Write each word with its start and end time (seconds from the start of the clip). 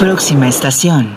Próxima 0.00 0.48
estación. 0.48 1.14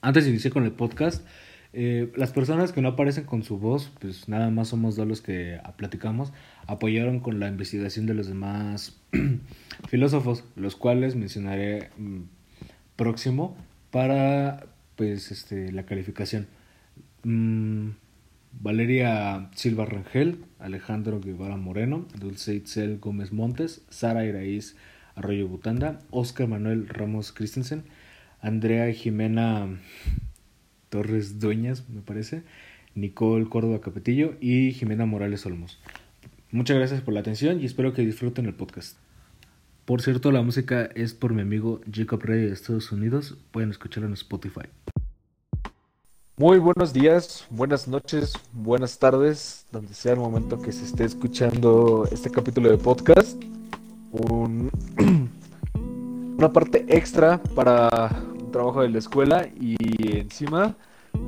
Antes 0.00 0.22
de 0.22 0.30
iniciar 0.30 0.52
con 0.52 0.62
el 0.62 0.70
podcast, 0.70 1.26
eh, 1.72 2.12
las 2.14 2.30
personas 2.30 2.70
que 2.70 2.80
no 2.80 2.90
aparecen 2.90 3.24
con 3.24 3.42
su 3.42 3.58
voz, 3.58 3.90
pues 4.00 4.28
nada 4.28 4.48
más 4.48 4.68
somos 4.68 4.94
dos 4.94 5.08
los 5.08 5.20
que 5.20 5.58
platicamos, 5.76 6.32
apoyaron 6.68 7.18
con 7.18 7.40
la 7.40 7.48
investigación 7.48 8.06
de 8.06 8.14
los 8.14 8.28
demás 8.28 8.96
filósofos, 9.88 10.44
los 10.54 10.76
cuales 10.76 11.16
mencionaré 11.16 11.90
mm, 11.98 12.20
próximo 12.94 13.56
para 13.90 14.66
pues 14.94 15.32
este 15.32 15.72
la 15.72 15.84
calificación. 15.84 16.46
Mm, 17.24 17.88
Valeria 18.52 19.50
Silva 19.56 19.84
Rangel, 19.84 20.44
Alejandro 20.60 21.20
Guevara 21.20 21.56
Moreno, 21.56 22.06
Dulce 22.20 22.54
Itzel 22.54 23.00
Gómez 23.00 23.32
Montes, 23.32 23.82
Sara 23.90 24.24
Iraíz 24.24 24.76
Arroyo 25.16 25.48
Butanda, 25.48 25.98
Oscar 26.10 26.46
Manuel 26.48 26.88
Ramos 26.88 27.32
Christensen, 27.32 27.84
Andrea 28.42 28.92
Jimena 28.92 29.68
Torres 30.88 31.38
Dueñas, 31.38 31.88
me 31.88 32.02
parece, 32.02 32.42
Nicole 32.96 33.48
Córdoba 33.48 33.80
Capetillo 33.80 34.34
y 34.40 34.72
Jimena 34.72 35.06
Morales 35.06 35.46
Olmos. 35.46 35.78
Muchas 36.50 36.76
gracias 36.76 37.00
por 37.00 37.14
la 37.14 37.20
atención 37.20 37.60
y 37.60 37.64
espero 37.64 37.94
que 37.94 38.04
disfruten 38.04 38.46
el 38.46 38.54
podcast. 38.54 38.98
Por 39.84 40.02
cierto, 40.02 40.32
la 40.32 40.42
música 40.42 40.90
es 40.94 41.14
por 41.14 41.32
mi 41.32 41.42
amigo 41.42 41.80
Jacob 41.90 42.20
Rey 42.22 42.46
de 42.46 42.52
Estados 42.52 42.90
Unidos. 42.92 43.38
Pueden 43.52 43.70
escucharlo 43.70 44.08
en 44.08 44.14
Spotify. 44.14 44.68
Muy 46.36 46.58
buenos 46.58 46.92
días, 46.92 47.46
buenas 47.50 47.86
noches, 47.86 48.32
buenas 48.52 48.98
tardes, 48.98 49.66
donde 49.70 49.94
sea 49.94 50.14
el 50.14 50.18
momento 50.18 50.60
que 50.60 50.72
se 50.72 50.84
esté 50.84 51.04
escuchando 51.04 52.08
este 52.10 52.30
capítulo 52.30 52.70
de 52.70 52.78
podcast. 52.78 53.40
Un, 54.10 54.70
una 56.36 56.52
parte 56.52 56.84
extra 56.88 57.40
para 57.54 58.31
trabajo 58.52 58.82
de 58.82 58.90
la 58.90 58.98
escuela 58.98 59.48
y 59.58 59.76
encima, 60.18 60.76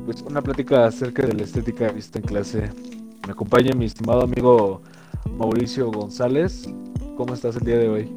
pues 0.05 0.23
una 0.23 0.43
plática 0.43 0.87
acerca 0.87 1.27
de 1.27 1.33
la 1.33 1.43
estética 1.43 1.91
vista 1.91 2.21
en 2.21 2.25
clase. 2.25 2.71
Me 3.27 3.33
acompaña 3.33 3.75
mi 3.75 3.87
estimado 3.87 4.23
amigo 4.23 4.83
Mauricio 5.37 5.91
González. 5.91 6.69
¿Cómo 7.17 7.35
estás 7.35 7.57
el 7.57 7.65
día 7.65 7.79
de 7.79 7.89
hoy? 7.89 8.13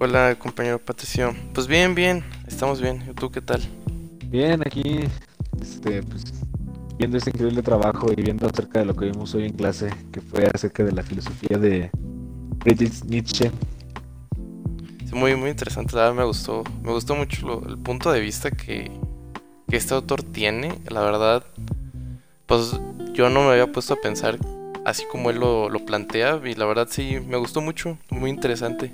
Hola, 0.00 0.36
compañero 0.38 0.78
Patricio. 0.78 1.34
Pues 1.52 1.66
bien, 1.66 1.94
bien, 1.94 2.24
estamos 2.46 2.80
bien. 2.80 3.02
¿Y 3.10 3.14
tú 3.14 3.30
qué 3.30 3.42
tal? 3.42 3.60
Bien, 4.28 4.62
aquí 4.64 5.04
este, 5.60 6.02
pues, 6.02 6.24
viendo 6.96 7.18
este 7.18 7.30
increíble 7.30 7.62
trabajo 7.62 8.06
y 8.12 8.22
viendo 8.22 8.46
acerca 8.46 8.80
de 8.80 8.86
lo 8.86 8.94
que 8.94 9.06
vimos 9.06 9.34
hoy 9.34 9.46
en 9.46 9.52
clase, 9.52 9.90
que 10.12 10.20
fue 10.20 10.48
acerca 10.52 10.84
de 10.84 10.92
la 10.92 11.02
filosofía 11.02 11.58
de 11.58 11.90
Friedrich 12.60 13.04
Nietzsche. 13.04 13.50
Muy, 15.14 15.36
muy 15.36 15.50
interesante, 15.50 15.96
la 15.96 16.02
verdad 16.02 16.16
me 16.16 16.24
gustó, 16.24 16.64
me 16.82 16.92
gustó 16.92 17.14
mucho 17.14 17.62
el 17.66 17.78
punto 17.78 18.12
de 18.12 18.20
vista 18.20 18.50
que, 18.50 18.90
que 19.68 19.76
este 19.76 19.94
autor 19.94 20.22
tiene, 20.22 20.78
la 20.90 21.00
verdad, 21.00 21.44
pues 22.46 22.78
yo 23.12 23.30
no 23.30 23.44
me 23.44 23.52
había 23.52 23.72
puesto 23.72 23.94
a 23.94 24.00
pensar 24.00 24.38
así 24.84 25.04
como 25.10 25.30
él 25.30 25.38
lo, 25.38 25.70
lo, 25.70 25.84
plantea 25.84 26.40
y 26.44 26.54
la 26.54 26.66
verdad 26.66 26.88
sí 26.90 27.18
me 27.26 27.36
gustó 27.36 27.60
mucho, 27.60 27.96
muy 28.10 28.30
interesante. 28.30 28.92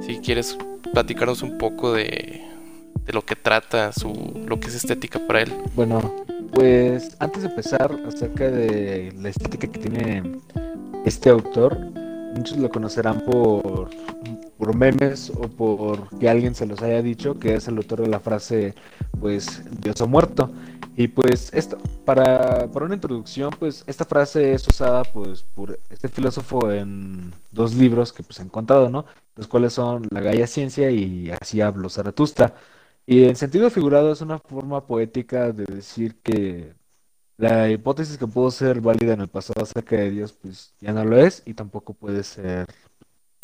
Si 0.00 0.18
quieres 0.18 0.56
platicarnos 0.92 1.42
un 1.42 1.58
poco 1.58 1.92
de, 1.92 2.42
de 3.06 3.12
lo 3.12 3.24
que 3.24 3.36
trata, 3.36 3.92
su, 3.92 4.42
lo 4.46 4.58
que 4.58 4.68
es 4.68 4.74
estética 4.74 5.20
para 5.26 5.42
él. 5.42 5.52
Bueno, 5.74 6.24
pues 6.52 7.16
antes 7.20 7.42
de 7.42 7.48
empezar 7.48 7.96
acerca 8.06 8.50
de 8.50 9.12
la 9.16 9.28
estética 9.28 9.68
que 9.68 9.78
tiene 9.78 10.22
este 11.04 11.30
autor, 11.30 11.78
muchos 12.34 12.58
lo 12.58 12.70
conocerán 12.70 13.20
por, 13.24 13.90
por 14.58 14.76
memes 14.76 15.30
o 15.30 15.48
por 15.48 16.08
que 16.18 16.28
alguien 16.28 16.54
se 16.54 16.66
los 16.66 16.82
haya 16.82 17.02
dicho, 17.02 17.38
que 17.38 17.54
es 17.54 17.68
el 17.68 17.76
autor 17.76 18.02
de 18.02 18.08
la 18.08 18.20
frase, 18.20 18.74
pues, 19.20 19.62
Dios 19.80 20.00
ha 20.00 20.06
muerto. 20.06 20.50
Y 20.96 21.08
pues 21.08 21.50
esto, 21.54 21.78
para, 22.04 22.68
para 22.70 22.84
una 22.84 22.94
introducción, 22.94 23.54
pues 23.58 23.84
esta 23.86 24.04
frase 24.04 24.52
es 24.52 24.66
usada 24.68 25.02
pues 25.04 25.42
por 25.42 25.78
este 25.88 26.08
filósofo 26.08 26.70
en 26.70 27.32
dos 27.52 27.74
libros 27.74 28.12
que 28.12 28.22
pues 28.22 28.38
han 28.40 28.50
contado, 28.50 28.90
¿no? 28.90 29.06
Los 29.36 29.46
cuales 29.46 29.72
son 29.72 30.06
La 30.10 30.20
Gaia 30.20 30.46
Ciencia 30.46 30.90
y 30.90 31.30
Así 31.30 31.60
hablo 31.60 31.88
Zaratustra. 31.88 32.54
Y 33.06 33.24
en 33.24 33.36
sentido 33.36 33.70
figurado 33.70 34.12
es 34.12 34.20
una 34.20 34.38
forma 34.40 34.86
poética 34.86 35.52
de 35.52 35.64
decir 35.64 36.20
que 36.22 36.74
la 37.40 37.70
hipótesis 37.70 38.18
que 38.18 38.26
pudo 38.26 38.50
ser 38.50 38.80
válida 38.80 39.14
en 39.14 39.22
el 39.22 39.28
pasado 39.28 39.62
acerca 39.62 39.96
de 39.96 40.10
Dios 40.10 40.32
pues 40.32 40.74
ya 40.80 40.92
no 40.92 41.04
lo 41.04 41.16
es 41.18 41.42
y 41.46 41.54
tampoco 41.54 41.94
puede 41.94 42.22
ser 42.22 42.66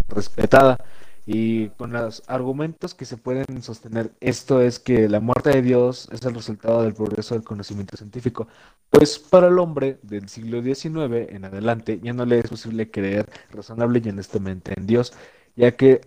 respetada. 0.08 0.78
Y 1.26 1.70
con 1.70 1.92
los 1.92 2.22
argumentos 2.28 2.94
que 2.94 3.04
se 3.04 3.16
pueden 3.16 3.62
sostener 3.62 4.12
esto 4.20 4.60
es 4.60 4.78
que 4.78 5.08
la 5.08 5.20
muerte 5.20 5.50
de 5.50 5.62
Dios 5.62 6.08
es 6.12 6.22
el 6.24 6.34
resultado 6.34 6.82
del 6.82 6.94
progreso 6.94 7.34
del 7.34 7.42
conocimiento 7.42 7.96
científico, 7.96 8.46
pues 8.90 9.18
para 9.18 9.48
el 9.48 9.58
hombre 9.58 9.98
del 10.02 10.28
siglo 10.28 10.62
XIX 10.62 11.32
en 11.34 11.44
adelante 11.46 11.98
ya 12.02 12.12
no 12.12 12.26
le 12.26 12.38
es 12.40 12.48
posible 12.48 12.90
creer 12.90 13.28
razonable 13.50 14.00
y 14.04 14.08
honestamente 14.10 14.74
en 14.76 14.86
Dios, 14.86 15.14
ya 15.56 15.76
que 15.76 16.02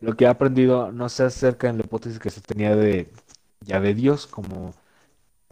lo 0.00 0.16
que 0.16 0.26
ha 0.26 0.30
aprendido 0.30 0.92
no 0.92 1.08
se 1.08 1.24
acerca 1.24 1.68
en 1.68 1.78
la 1.78 1.84
hipótesis 1.84 2.18
que 2.20 2.30
se 2.30 2.40
tenía 2.40 2.76
de 2.76 3.08
ya 3.62 3.80
de 3.80 3.94
Dios, 3.94 4.26
como 4.26 4.74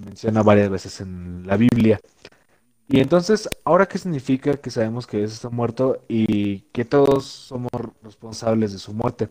menciona 0.00 0.42
varias 0.42 0.70
veces 0.70 1.00
en 1.00 1.46
la 1.46 1.56
Biblia. 1.56 2.00
Y 2.88 3.00
entonces, 3.00 3.48
¿ahora 3.64 3.86
qué 3.86 3.98
significa 3.98 4.54
que 4.54 4.70
sabemos 4.70 5.06
que 5.06 5.18
Dios 5.18 5.32
está 5.32 5.48
muerto 5.48 6.02
y 6.08 6.60
que 6.72 6.84
todos 6.84 7.24
somos 7.24 7.70
responsables 8.02 8.72
de 8.72 8.78
su 8.78 8.92
muerte? 8.92 9.28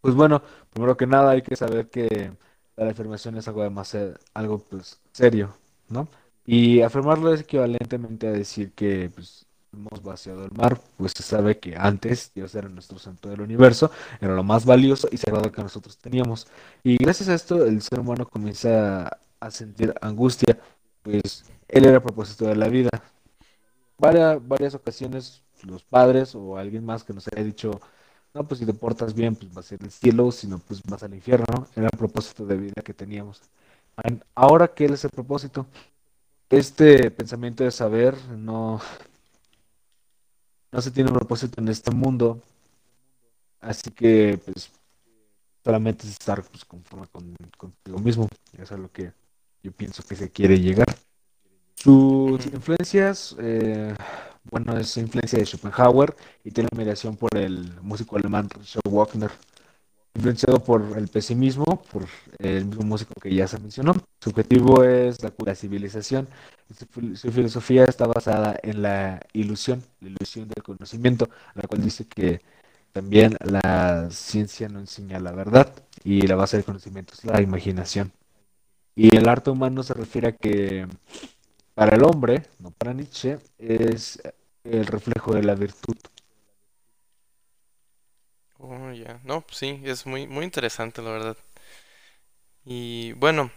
Pues 0.00 0.14
bueno, 0.14 0.42
primero 0.72 0.96
que 0.96 1.06
nada 1.06 1.30
hay 1.32 1.42
que 1.42 1.56
saber 1.56 1.88
que 1.88 2.32
la 2.76 2.90
afirmación 2.90 3.36
es 3.36 3.48
algo 3.48 3.62
demasiado, 3.62 4.14
algo 4.34 4.58
pues 4.58 5.00
serio, 5.12 5.56
¿no? 5.88 6.08
Y 6.46 6.80
afirmarlo 6.82 7.32
es 7.34 7.42
equivalentemente 7.42 8.26
a 8.26 8.32
decir 8.32 8.72
que 8.72 9.10
pues, 9.14 9.46
hemos 9.72 10.02
vaciado 10.02 10.44
el 10.44 10.50
mar, 10.52 10.80
pues 10.96 11.12
se 11.16 11.22
sabe 11.22 11.58
que 11.58 11.76
antes 11.76 12.32
Dios 12.34 12.54
era 12.54 12.68
nuestro 12.68 12.98
centro 12.98 13.30
del 13.30 13.40
universo, 13.40 13.90
era 14.20 14.34
lo 14.34 14.42
más 14.42 14.64
valioso 14.64 15.08
y 15.12 15.18
sagrado 15.18 15.52
que 15.52 15.62
nosotros 15.62 15.98
teníamos. 15.98 16.46
Y 16.82 16.96
gracias 16.96 17.28
a 17.28 17.34
esto 17.34 17.64
el 17.64 17.82
ser 17.82 18.00
humano 18.00 18.26
comienza 18.26 19.18
a 19.40 19.50
sentir 19.50 19.94
angustia, 20.00 20.58
pues 21.02 21.44
él 21.68 21.84
era 21.84 21.96
el 21.96 22.02
propósito 22.02 22.46
de 22.46 22.56
la 22.56 22.68
vida. 22.68 22.90
Varias, 23.98 24.46
varias 24.46 24.74
ocasiones 24.74 25.42
los 25.64 25.82
padres 25.84 26.34
o 26.34 26.56
alguien 26.56 26.84
más 26.84 27.04
que 27.04 27.12
nos 27.12 27.26
haya 27.28 27.42
dicho, 27.42 27.80
no, 28.34 28.46
pues 28.46 28.60
si 28.60 28.66
te 28.66 28.74
portas 28.74 29.14
bien, 29.14 29.34
pues 29.34 29.52
vas 29.52 29.70
a 29.70 29.74
ir 29.74 29.82
al 29.82 29.90
cielo, 29.90 30.30
sino 30.30 30.58
pues 30.58 30.82
vas 30.84 31.02
al 31.02 31.14
infierno, 31.14 31.46
¿no? 31.52 31.66
Era 31.74 31.88
el 31.90 31.98
propósito 31.98 32.46
de 32.46 32.56
vida 32.56 32.82
que 32.84 32.94
teníamos. 32.94 33.42
Ahora, 34.34 34.68
¿qué 34.68 34.84
es 34.84 35.04
el 35.04 35.10
propósito? 35.10 35.66
Este 36.50 37.10
pensamiento 37.10 37.64
de 37.64 37.70
saber 37.70 38.16
no, 38.30 38.80
no 40.72 40.80
se 40.80 40.90
tiene 40.90 41.10
un 41.10 41.16
propósito 41.16 41.60
en 41.60 41.68
este 41.68 41.90
mundo, 41.90 42.40
así 43.60 43.90
que 43.90 44.40
pues 44.44 44.70
solamente 45.64 46.06
es 46.06 46.12
estar 46.12 46.42
pues, 46.44 46.64
conforme 46.64 47.06
con, 47.08 47.34
contigo 47.56 47.98
mismo, 47.98 48.28
eso 48.52 48.74
es 48.74 48.80
lo 48.80 48.90
que 48.92 49.12
pienso 49.70 50.02
que 50.02 50.16
se 50.16 50.30
quiere 50.30 50.60
llegar. 50.60 50.86
Sus 51.74 52.44
influencias, 52.46 53.36
eh, 53.38 53.94
bueno, 54.50 54.76
es 54.76 54.96
influencia 54.96 55.38
de 55.38 55.46
Schopenhauer 55.46 56.16
y 56.44 56.50
tiene 56.50 56.68
mediación 56.76 57.16
por 57.16 57.36
el 57.36 57.72
músico 57.82 58.16
alemán 58.16 58.48
Richard 58.50 58.82
Wagner. 58.90 59.30
Influenciado 60.14 60.58
por 60.58 60.82
el 60.96 61.06
pesimismo, 61.08 61.82
por 61.92 62.06
el 62.38 62.64
mismo 62.64 62.82
músico 62.82 63.14
que 63.20 63.32
ya 63.32 63.46
se 63.46 63.60
mencionó. 63.60 63.94
Su 64.20 64.30
objetivo 64.30 64.82
es 64.82 65.22
la, 65.22 65.32
la 65.44 65.54
civilización. 65.54 66.28
Su, 66.76 67.16
su, 67.16 67.30
filosofía 67.30 67.84
está 67.84 68.06
basada 68.06 68.56
en 68.62 68.82
la 68.82 69.20
ilusión, 69.32 69.84
la 70.00 70.08
ilusión 70.08 70.48
del 70.48 70.64
conocimiento, 70.64 71.28
la 71.54 71.62
cual 71.68 71.82
dice 71.84 72.06
que 72.06 72.40
también 72.92 73.36
la 73.40 74.08
ciencia 74.10 74.68
no 74.68 74.80
enseña 74.80 75.20
la 75.20 75.32
verdad 75.32 75.72
y 76.02 76.22
la 76.22 76.34
base 76.36 76.56
del 76.56 76.64
conocimiento 76.64 77.14
es 77.14 77.24
la 77.24 77.40
imaginación. 77.40 78.12
Y 78.98 79.14
el 79.16 79.28
arte 79.28 79.50
humano 79.50 79.84
se 79.84 79.94
refiere 79.94 80.26
a 80.26 80.32
que 80.32 80.84
para 81.72 81.94
el 81.94 82.02
hombre, 82.02 82.42
no 82.58 82.72
para 82.72 82.92
Nietzsche, 82.92 83.38
es 83.56 84.20
el 84.64 84.86
reflejo 84.86 85.32
de 85.34 85.44
la 85.44 85.54
virtud. 85.54 85.96
Oh, 88.58 88.90
ya. 88.90 89.20
No, 89.22 89.44
sí, 89.52 89.80
es 89.84 90.04
muy, 90.04 90.26
muy 90.26 90.44
interesante, 90.44 91.00
la 91.00 91.10
verdad. 91.10 91.36
Y 92.64 93.12
bueno, 93.12 93.52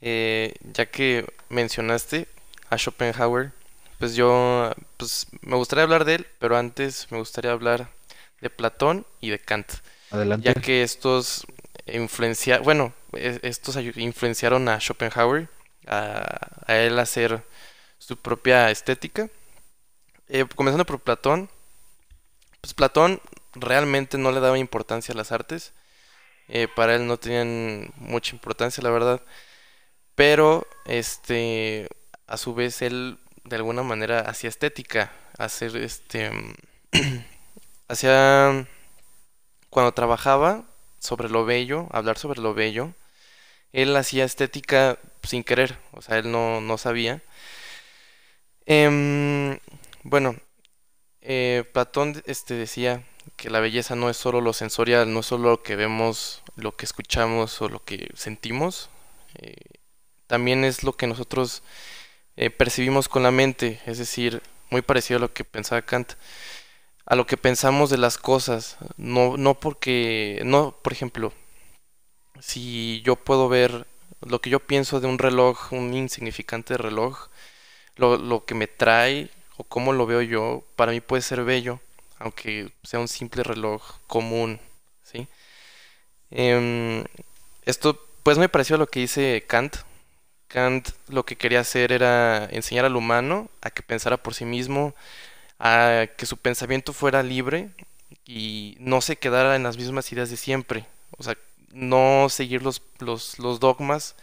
eh, 0.00 0.54
ya 0.72 0.86
que 0.86 1.26
mencionaste 1.48 2.28
a 2.70 2.78
Schopenhauer, 2.78 3.50
pues 3.98 4.14
yo 4.14 4.72
pues, 4.98 5.26
me 5.40 5.56
gustaría 5.56 5.82
hablar 5.82 6.04
de 6.04 6.14
él, 6.14 6.26
pero 6.38 6.56
antes 6.56 7.10
me 7.10 7.18
gustaría 7.18 7.50
hablar 7.50 7.90
de 8.40 8.50
Platón 8.50 9.04
y 9.20 9.30
de 9.30 9.40
Kant. 9.40 9.66
Adelante. 10.12 10.46
Ya 10.46 10.54
que 10.54 10.84
estos 10.84 11.44
influencia, 11.86 12.58
bueno, 12.60 12.92
e, 13.12 13.40
estos 13.42 13.76
influenciaron 13.96 14.68
a 14.68 14.80
Schopenhauer 14.80 15.48
a, 15.86 16.62
a 16.66 16.76
él 16.76 16.98
hacer 16.98 17.42
su 17.98 18.16
propia 18.16 18.70
estética. 18.70 19.30
Eh, 20.28 20.46
comenzando 20.56 20.86
por 20.86 21.00
Platón, 21.00 21.50
pues 22.60 22.74
Platón 22.74 23.20
realmente 23.54 24.18
no 24.18 24.32
le 24.32 24.40
daba 24.40 24.58
importancia 24.58 25.12
a 25.14 25.16
las 25.16 25.32
artes, 25.32 25.72
Eh, 26.48 26.68
para 26.68 26.94
él 26.96 27.06
no 27.06 27.16
tenían 27.18 27.92
mucha 27.96 28.34
importancia, 28.34 28.82
la 28.82 28.90
verdad. 28.90 29.22
Pero, 30.14 30.66
este, 30.86 31.88
a 32.26 32.36
su 32.36 32.54
vez, 32.54 32.82
él 32.82 33.18
de 33.44 33.56
alguna 33.56 33.82
manera 33.82 34.20
hacía 34.20 34.50
estética, 34.50 35.12
este, 35.38 36.30
hacía, 37.88 38.66
cuando 39.70 39.92
trabajaba 39.92 40.64
sobre 41.04 41.28
lo 41.28 41.44
bello, 41.44 41.88
hablar 41.92 42.18
sobre 42.18 42.40
lo 42.40 42.54
bello, 42.54 42.94
él 43.72 43.94
hacía 43.96 44.24
estética 44.24 44.98
sin 45.22 45.44
querer, 45.44 45.78
o 45.92 46.02
sea, 46.02 46.18
él 46.18 46.30
no, 46.32 46.60
no 46.60 46.78
sabía. 46.78 47.22
Em, 48.66 49.58
bueno, 50.02 50.36
eh, 51.20 51.64
Platón 51.72 52.22
este, 52.26 52.54
decía 52.54 53.04
que 53.36 53.50
la 53.50 53.60
belleza 53.60 53.96
no 53.96 54.08
es 54.10 54.16
solo 54.16 54.40
lo 54.40 54.52
sensorial, 54.52 55.12
no 55.12 55.20
es 55.20 55.26
solo 55.26 55.50
lo 55.50 55.62
que 55.62 55.76
vemos, 55.76 56.42
lo 56.56 56.76
que 56.76 56.86
escuchamos 56.86 57.60
o 57.60 57.68
lo 57.68 57.84
que 57.84 58.08
sentimos, 58.14 58.88
eh, 59.36 59.56
también 60.26 60.64
es 60.64 60.84
lo 60.84 60.94
que 60.94 61.06
nosotros 61.06 61.62
eh, 62.36 62.50
percibimos 62.50 63.08
con 63.08 63.22
la 63.22 63.30
mente, 63.30 63.80
es 63.86 63.98
decir, 63.98 64.42
muy 64.70 64.82
parecido 64.82 65.18
a 65.18 65.20
lo 65.20 65.32
que 65.34 65.44
pensaba 65.44 65.82
Kant, 65.82 66.14
a 67.06 67.16
lo 67.16 67.26
que 67.26 67.36
pensamos 67.36 67.90
de 67.90 67.98
las 67.98 68.18
cosas, 68.18 68.76
no, 68.96 69.36
no 69.36 69.54
porque, 69.54 70.40
no, 70.44 70.74
por 70.82 70.92
ejemplo, 70.92 71.32
si 72.40 73.02
yo 73.02 73.16
puedo 73.16 73.48
ver 73.48 73.86
lo 74.22 74.40
que 74.40 74.50
yo 74.50 74.60
pienso 74.60 75.00
de 75.00 75.06
un 75.06 75.18
reloj, 75.18 75.72
un 75.72 75.94
insignificante 75.94 76.76
reloj, 76.76 77.28
lo, 77.96 78.16
lo 78.16 78.44
que 78.44 78.54
me 78.54 78.66
trae 78.66 79.30
o 79.56 79.64
cómo 79.64 79.92
lo 79.92 80.06
veo 80.06 80.22
yo, 80.22 80.64
para 80.76 80.92
mí 80.92 81.00
puede 81.00 81.22
ser 81.22 81.44
bello, 81.44 81.80
aunque 82.18 82.72
sea 82.82 83.00
un 83.00 83.08
simple 83.08 83.42
reloj 83.42 83.82
común, 84.06 84.60
¿sí? 85.02 85.28
Em, 86.30 87.04
esto 87.64 88.00
pues 88.22 88.38
me 88.38 88.48
pareció 88.48 88.76
lo 88.76 88.86
que 88.88 89.00
dice 89.00 89.44
Kant. 89.46 89.76
Kant 90.48 90.88
lo 91.08 91.24
que 91.24 91.36
quería 91.36 91.60
hacer 91.60 91.92
era 91.92 92.46
enseñar 92.50 92.84
al 92.84 92.96
humano 92.96 93.48
a 93.60 93.70
que 93.70 93.82
pensara 93.82 94.16
por 94.16 94.34
sí 94.34 94.44
mismo, 94.44 94.94
a 95.58 96.06
que 96.16 96.26
su 96.26 96.36
pensamiento 96.36 96.92
fuera 96.92 97.22
libre 97.22 97.70
y 98.26 98.76
no 98.80 99.00
se 99.00 99.16
quedara 99.16 99.56
en 99.56 99.62
las 99.62 99.76
mismas 99.76 100.10
ideas 100.12 100.30
de 100.30 100.36
siempre. 100.36 100.86
O 101.16 101.22
sea, 101.22 101.36
no 101.72 102.28
seguir 102.30 102.62
los, 102.62 102.82
los, 102.98 103.38
los 103.38 103.60
dogmas 103.60 104.14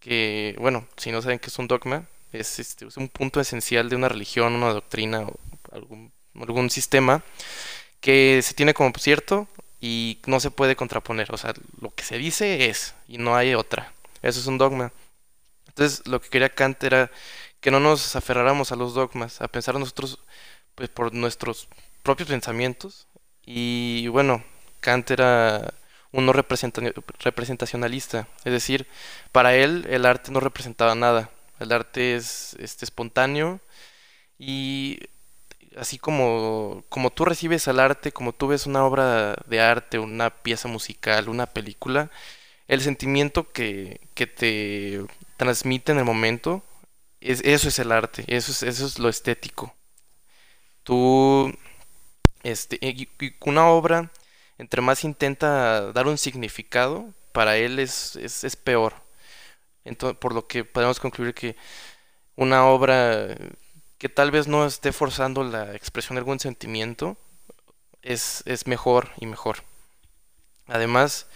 que, 0.00 0.54
bueno, 0.58 0.86
si 0.96 1.10
no 1.10 1.22
saben 1.22 1.38
qué 1.38 1.48
es 1.48 1.58
un 1.58 1.68
dogma, 1.68 2.06
es, 2.32 2.58
este, 2.58 2.86
es 2.86 2.96
un 2.96 3.08
punto 3.08 3.40
esencial 3.40 3.88
de 3.88 3.96
una 3.96 4.08
religión, 4.08 4.54
una 4.54 4.72
doctrina 4.72 5.20
o 5.22 5.34
algún, 5.72 6.12
algún 6.34 6.70
sistema 6.70 7.22
que 8.00 8.40
se 8.42 8.54
tiene 8.54 8.74
como 8.74 8.92
cierto 8.98 9.48
y 9.80 10.18
no 10.26 10.40
se 10.40 10.50
puede 10.50 10.76
contraponer. 10.76 11.32
O 11.32 11.38
sea, 11.38 11.54
lo 11.80 11.90
que 11.90 12.04
se 12.04 12.18
dice 12.18 12.68
es 12.68 12.94
y 13.08 13.18
no 13.18 13.36
hay 13.36 13.54
otra. 13.54 13.92
Eso 14.22 14.40
es 14.40 14.46
un 14.46 14.58
dogma. 14.58 14.92
Entonces, 15.68 16.06
lo 16.06 16.20
que 16.20 16.28
quería 16.28 16.48
Kant 16.48 16.82
era 16.82 17.10
que 17.60 17.70
no 17.70 17.80
nos 17.80 18.16
aferráramos 18.16 18.72
a 18.72 18.76
los 18.76 18.94
dogmas, 18.94 19.40
a 19.40 19.48
pensar 19.48 19.78
nosotros 19.78 20.18
pues 20.78 20.88
por 20.88 21.12
nuestros 21.12 21.68
propios 22.04 22.28
pensamientos. 22.28 23.08
Y 23.44 24.06
bueno, 24.08 24.44
Kant 24.80 25.10
era 25.10 25.74
un 26.12 26.24
no 26.24 26.32
representacionalista, 26.32 28.28
es 28.44 28.52
decir, 28.52 28.86
para 29.32 29.56
él 29.56 29.86
el 29.90 30.06
arte 30.06 30.30
no 30.30 30.38
representaba 30.40 30.94
nada. 30.94 31.30
El 31.58 31.72
arte 31.72 32.14
es 32.14 32.54
este, 32.60 32.84
espontáneo 32.84 33.60
y 34.38 35.00
así 35.76 35.98
como, 35.98 36.84
como 36.88 37.10
tú 37.10 37.24
recibes 37.24 37.66
al 37.66 37.80
arte, 37.80 38.12
como 38.12 38.32
tú 38.32 38.46
ves 38.46 38.66
una 38.66 38.84
obra 38.84 39.34
de 39.46 39.60
arte, 39.60 39.98
una 39.98 40.30
pieza 40.30 40.68
musical, 40.68 41.28
una 41.28 41.46
película, 41.46 42.10
el 42.68 42.82
sentimiento 42.82 43.50
que, 43.50 44.00
que 44.14 44.28
te 44.28 45.04
transmite 45.36 45.92
en 45.92 45.98
el 45.98 46.04
momento, 46.04 46.62
es, 47.20 47.40
eso 47.44 47.68
es 47.68 47.78
el 47.80 47.92
arte, 47.92 48.24
eso 48.28 48.52
es, 48.52 48.62
eso 48.62 48.86
es 48.86 48.98
lo 49.00 49.08
estético. 49.08 49.74
Tú, 50.88 51.52
este, 52.42 52.80
una 53.44 53.68
obra, 53.68 54.10
entre 54.56 54.80
más 54.80 55.04
intenta 55.04 55.92
dar 55.92 56.06
un 56.06 56.16
significado, 56.16 57.12
para 57.32 57.58
él 57.58 57.78
es, 57.78 58.16
es, 58.16 58.42
es 58.42 58.56
peor 58.56 58.94
por 60.18 60.34
lo 60.34 60.46
que 60.46 60.64
podemos 60.64 60.98
concluir 60.98 61.34
que 61.34 61.56
una 62.36 62.66
obra 62.66 63.36
que 63.98 64.08
tal 64.08 64.30
vez 64.30 64.48
no 64.48 64.64
esté 64.64 64.92
forzando 64.92 65.44
la 65.44 65.74
expresión 65.74 66.14
de 66.16 66.20
algún 66.20 66.40
sentimiento 66.40 67.18
es, 68.00 68.42
mejor 68.66 69.10
y 69.20 69.26
mejor. 69.26 69.58
Además, 70.68 71.26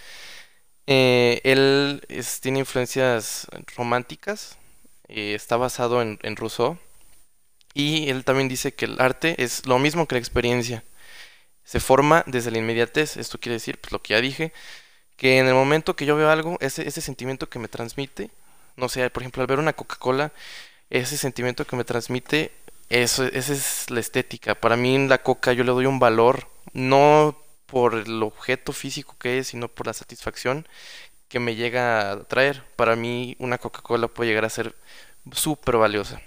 eh, 0.86 1.42
él 1.44 2.02
tiene 2.40 2.60
influencias 2.60 3.48
románticas, 3.76 4.56
eh, 5.08 5.34
está 5.34 5.58
basado 5.58 6.00
en, 6.00 6.18
en 6.22 6.36
Rousseau, 6.36 6.78
y 7.74 8.10
él 8.10 8.24
también 8.24 8.48
dice 8.48 8.74
que 8.74 8.86
el 8.86 9.00
arte 9.00 9.42
es 9.42 9.66
lo 9.66 9.78
mismo 9.78 10.06
que 10.06 10.14
la 10.16 10.20
experiencia. 10.20 10.84
Se 11.64 11.80
forma 11.80 12.24
desde 12.26 12.50
la 12.50 12.58
inmediatez, 12.58 13.16
esto 13.16 13.38
quiere 13.38 13.54
decir, 13.54 13.78
pues 13.78 13.92
lo 13.92 14.02
que 14.02 14.14
ya 14.14 14.20
dije, 14.20 14.52
que 15.16 15.38
en 15.38 15.46
el 15.46 15.54
momento 15.54 15.96
que 15.96 16.06
yo 16.06 16.16
veo 16.16 16.30
algo, 16.30 16.58
ese, 16.60 16.86
ese 16.88 17.00
sentimiento 17.00 17.48
que 17.48 17.58
me 17.58 17.68
transmite 17.68 18.30
no 18.76 18.88
sé, 18.88 19.08
por 19.10 19.22
ejemplo, 19.22 19.42
al 19.42 19.46
ver 19.46 19.58
una 19.58 19.72
Coca-Cola, 19.72 20.32
ese 20.90 21.16
sentimiento 21.16 21.66
que 21.66 21.76
me 21.76 21.84
transmite, 21.84 22.52
eso, 22.88 23.24
esa 23.24 23.52
es 23.52 23.90
la 23.90 24.00
estética. 24.00 24.54
Para 24.54 24.76
mí 24.76 25.06
la 25.08 25.18
Coca 25.22 25.52
yo 25.52 25.64
le 25.64 25.72
doy 25.72 25.86
un 25.86 25.98
valor, 25.98 26.48
no 26.72 27.38
por 27.66 27.94
el 27.94 28.22
objeto 28.22 28.72
físico 28.72 29.16
que 29.18 29.38
es, 29.38 29.48
sino 29.48 29.68
por 29.68 29.86
la 29.86 29.94
satisfacción 29.94 30.66
que 31.28 31.40
me 31.40 31.54
llega 31.54 32.12
a 32.12 32.24
traer. 32.24 32.64
Para 32.76 32.96
mí 32.96 33.36
una 33.38 33.58
Coca-Cola 33.58 34.08
puede 34.08 34.30
llegar 34.30 34.44
a 34.44 34.50
ser 34.50 34.74
súper 35.32 35.76
valiosa. 35.76 36.20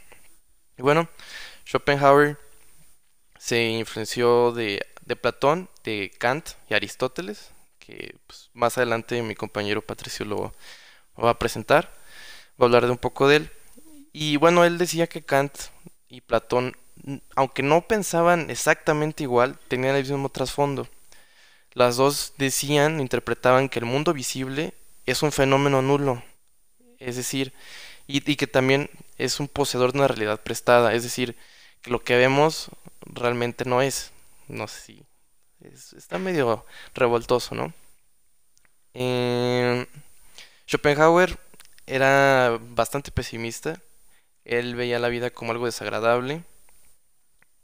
Y 0.78 0.82
bueno, 0.82 1.08
Schopenhauer 1.66 2.38
se 3.38 3.64
influenció 3.64 4.52
de, 4.52 4.86
Platón, 5.22 5.70
de 5.84 6.12
Kant 6.18 6.50
y 6.70 6.74
Aristóteles, 6.74 7.52
que 7.80 8.16
pues, 8.28 8.50
más 8.54 8.78
adelante 8.78 9.22
mi 9.22 9.36
compañero 9.36 9.82
Patricio 9.82 10.26
lo 10.26 10.54
va 11.18 11.30
a 11.30 11.40
presentar 11.40 11.92
voy 12.58 12.66
a 12.66 12.68
hablar 12.68 12.86
de 12.86 12.92
un 12.92 12.98
poco 12.98 13.28
de 13.28 13.38
él. 13.38 13.52
Y 14.14 14.38
bueno, 14.38 14.64
él 14.66 14.78
decía 14.78 15.08
que 15.08 15.24
Kant 15.24 15.54
y 16.08 16.22
Platón, 16.22 16.76
aunque 17.36 17.64
no 17.64 17.82
pensaban 17.88 18.50
exactamente 18.50 19.24
igual, 19.24 19.60
tenían 19.68 19.96
el 19.96 20.04
mismo 20.04 20.30
trasfondo. 20.30 20.88
Las 21.74 21.98
dos 21.98 22.34
decían, 22.38 23.02
interpretaban 23.02 23.68
que 23.68 23.80
el 23.80 23.86
mundo 23.86 24.14
visible 24.14 24.74
es 25.06 25.22
un 25.22 25.32
fenómeno 25.32 25.82
nulo, 25.82 26.24
es 27.00 27.18
decir, 27.18 27.54
y, 28.08 28.36
que 28.36 28.48
también 28.48 28.90
es 29.18 29.40
un 29.40 29.48
poseedor 29.48 29.92
de 29.92 30.00
una 30.00 30.08
realidad 30.08 30.42
prestada, 30.42 30.94
es 30.94 31.04
decir, 31.04 31.36
que 31.82 31.92
lo 31.92 32.04
que 32.04 32.16
vemos 32.18 32.70
realmente 33.02 33.66
no 33.66 33.82
es. 33.82 34.12
No 34.48 34.68
sé 34.68 34.82
si 34.82 35.06
está 35.98 36.20
medio 36.20 36.66
revoltoso, 36.94 37.56
¿no? 37.56 37.74
Eh, 38.94 39.86
Schopenhauer 40.68 41.38
era 41.88 42.60
bastante 42.62 43.12
pesimista. 43.12 43.80
Él 44.46 44.76
veía 44.76 45.00
la 45.00 45.10
vida 45.10 45.32
como 45.32 45.52
algo 45.52 45.66
desagradable, 45.66 46.44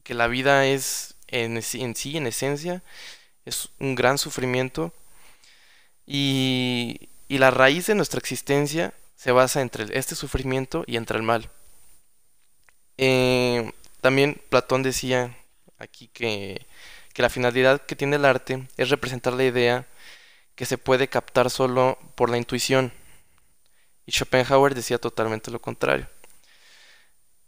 que 0.04 0.14
la 0.14 0.28
vida 0.28 0.66
es 0.66 1.16
en, 1.28 1.62
sí, 1.62 2.18
en 2.18 2.28
esencia, 2.28 2.84
es 3.46 3.70
un 3.80 3.96
gran 3.96 4.18
sufrimiento 4.18 4.94
y, 6.06 7.10
la 7.30 7.50
raíz 7.50 7.88
de 7.88 7.96
nuestra 7.96 8.20
existencia 8.20 8.94
se 9.22 9.32
basa 9.32 9.62
entre 9.62 9.86
este 10.00 10.16
sufrimiento 10.16 10.84
y 10.88 10.98
entre 10.98 11.16
el 11.16 11.22
mal. 11.22 11.48
Eh, 12.98 13.72
también 14.02 14.42
Platón 14.50 14.82
decía 14.82 15.38
aquí 15.78 16.08
que, 16.08 16.66
que 17.14 17.22
la 17.22 17.30
finalidad 17.30 17.82
que 17.82 17.96
tiene 17.96 18.16
el 18.16 18.26
arte 18.26 18.68
es 18.78 18.90
representar 18.90 19.34
la 19.34 19.44
idea 19.44 19.86
que 20.56 20.66
se 20.66 20.80
puede 20.80 21.08
captar 21.08 21.52
solo 21.52 22.00
por 22.16 22.32
la 22.32 22.40
intuición 22.40 22.92
y 24.08 24.12
Schopenhauer 24.12 24.74
decía 24.74 24.98
totalmente 24.98 25.52
lo 25.52 25.62
contrario. 25.62 26.08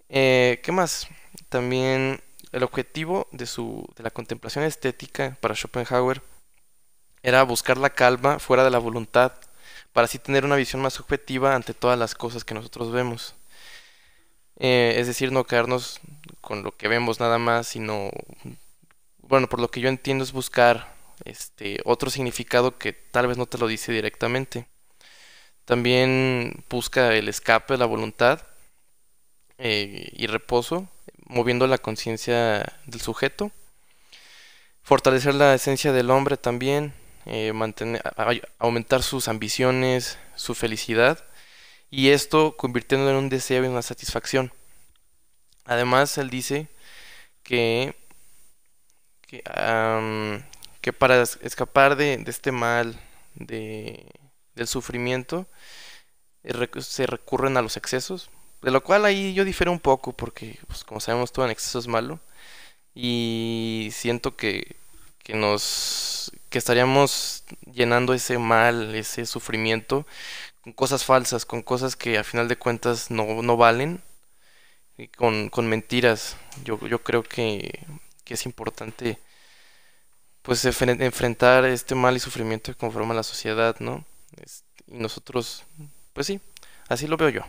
Eh, 0.10 0.62
¿Qué 0.64 0.72
más? 0.72 1.08
También 1.50 2.22
el 2.52 2.62
objetivo 2.62 3.28
de, 3.32 3.48
su, 3.48 3.92
de 3.96 4.04
la 4.04 4.12
contemplación 4.12 4.64
estética 4.64 5.38
para 5.42 5.56
Schopenhauer 5.56 6.22
era 7.24 7.42
buscar 7.42 7.80
la 7.80 7.90
calma 7.90 8.38
fuera 8.38 8.64
de 8.64 8.70
la 8.70 8.78
voluntad, 8.78 9.34
para 9.94 10.06
así 10.06 10.20
tener 10.20 10.44
una 10.44 10.56
visión 10.56 10.82
más 10.82 11.00
objetiva 11.00 11.56
ante 11.56 11.74
todas 11.74 11.98
las 11.98 12.16
cosas 12.16 12.44
que 12.44 12.56
nosotros 12.56 12.92
vemos. 12.92 13.36
Eh, 14.58 14.96
es 14.98 15.08
decir, 15.08 15.32
no 15.32 15.46
quedarnos 15.46 16.00
con 16.42 16.64
lo 16.64 16.76
que 16.76 16.88
vemos 16.88 17.20
nada 17.20 17.38
más, 17.38 17.68
sino, 17.68 18.12
bueno, 19.20 19.48
por 19.48 19.60
lo 19.60 19.70
que 19.70 19.82
yo 19.82 19.90
entiendo 19.90 20.24
es 20.24 20.32
buscar 20.32 20.94
este 21.26 21.80
otro 21.86 22.10
significado 22.10 22.78
que 22.78 22.94
tal 22.94 23.28
vez 23.28 23.38
no 23.38 23.46
te 23.46 23.58
lo 23.58 23.68
dice 23.68 23.92
directamente. 23.92 24.68
También 25.66 26.64
busca 26.70 27.14
el 27.16 27.30
escape 27.30 27.78
la 27.78 27.86
voluntad 27.86 28.42
eh, 29.58 30.10
y 30.12 30.28
reposo, 30.28 30.90
moviendo 31.26 31.68
la 31.68 31.78
conciencia 31.78 32.80
del 32.86 33.02
sujeto. 33.02 33.52
Fortalecer 34.84 35.36
la 35.36 35.54
esencia 35.54 35.94
del 35.94 36.12
hombre 36.12 36.36
también, 36.36 36.94
eh, 37.26 37.54
mantener, 37.54 38.02
aumentar 38.60 39.04
sus 39.04 39.28
ambiciones, 39.28 40.18
su 40.36 40.56
felicidad, 40.56 41.24
y 41.90 42.10
esto 42.10 42.58
convirtiéndolo 42.58 43.12
en 43.12 43.18
un 43.26 43.30
deseo 43.30 43.64
y 43.64 43.68
una 43.68 43.82
satisfacción. 43.82 44.52
Además, 45.66 46.18
él 46.18 46.30
dice 46.30 46.68
que, 47.44 47.96
que, 50.82 50.94
para 50.94 51.22
escapar 51.22 51.96
de, 51.96 52.24
este 52.28 52.52
mal, 52.52 53.00
de, 53.36 54.06
del 54.56 54.68
sufrimiento, 54.68 55.48
eh, 56.44 56.54
se 56.82 57.06
recurren 57.06 57.58
a 57.58 57.62
los 57.62 57.78
excesos, 57.78 58.30
de 58.62 58.72
lo 58.72 58.84
cual 58.84 59.06
ahí 59.06 59.34
yo 59.34 59.46
difiero 59.46 59.72
un 59.72 59.80
poco, 59.80 60.14
porque 60.14 60.60
pues, 60.68 60.84
como 60.84 61.00
sabemos 61.00 61.32
todo 61.32 61.46
en 61.46 61.52
exceso 61.52 61.80
es 61.80 61.88
malo, 61.88 62.20
y 62.96 63.90
siento 63.94 64.36
que, 64.36 64.76
que 65.24 65.34
nos 65.36 66.32
que 66.50 66.58
estaríamos 66.60 67.44
llenando 67.72 68.14
ese 68.14 68.38
mal, 68.38 68.96
ese 68.96 69.26
sufrimiento 69.26 70.06
con 70.62 70.74
cosas 70.74 71.06
falsas, 71.06 71.46
con 71.46 71.64
cosas 71.64 71.96
que 71.96 72.18
a 72.18 72.24
final 72.24 72.48
de 72.48 72.58
cuentas 72.58 73.12
no, 73.12 73.42
no 73.44 73.58
valen 73.58 74.02
y 74.98 75.08
con, 75.08 75.50
con 75.50 75.68
mentiras. 75.68 76.38
Yo, 76.64 76.80
yo 76.88 77.04
creo 77.04 77.24
que, 77.24 77.86
que 78.26 78.36
es 78.36 78.46
importante 78.46 79.20
pues 80.42 80.66
enfrentar 80.66 81.66
este 81.66 81.96
mal 81.96 82.16
y 82.16 82.20
sufrimiento 82.20 82.72
que 82.72 82.78
conforma 82.78 83.14
la 83.14 83.24
sociedad, 83.24 83.76
¿no? 83.80 84.06
y 84.88 84.98
nosotros, 84.98 85.64
pues 86.14 86.28
sí, 86.28 86.42
así 86.90 87.08
lo 87.08 87.18
veo 87.18 87.30
yo. 87.30 87.42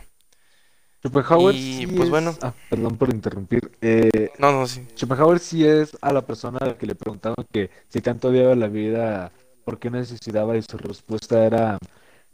Schopenhauer 1.05 1.55
y 1.55 1.85
pues 1.85 2.09
bueno. 2.09 2.35
Ah, 2.41 2.51
perdón 2.67 2.97
por 2.97 3.13
interrumpir. 3.13 3.71
Eh, 3.79 4.31
no, 4.39 4.51
no, 4.51 4.65
sí. 4.65 4.87
Schopenhauer 4.95 5.37
sí 5.37 5.63
es 5.63 5.95
a 6.01 6.11
la 6.11 6.25
persona 6.25 6.57
a 6.59 6.65
la 6.65 6.77
que 6.79 6.87
le 6.87 6.95
preguntaban 6.95 7.45
que 7.51 7.69
si 7.89 8.01
tanto 8.01 8.29
odiaba 8.29 8.55
la 8.55 8.67
vida, 8.67 9.31
¿por 9.63 9.77
qué 9.77 9.91
necesitaba? 9.91 10.57
Y 10.57 10.63
su 10.63 10.79
respuesta 10.79 11.45
era 11.45 11.77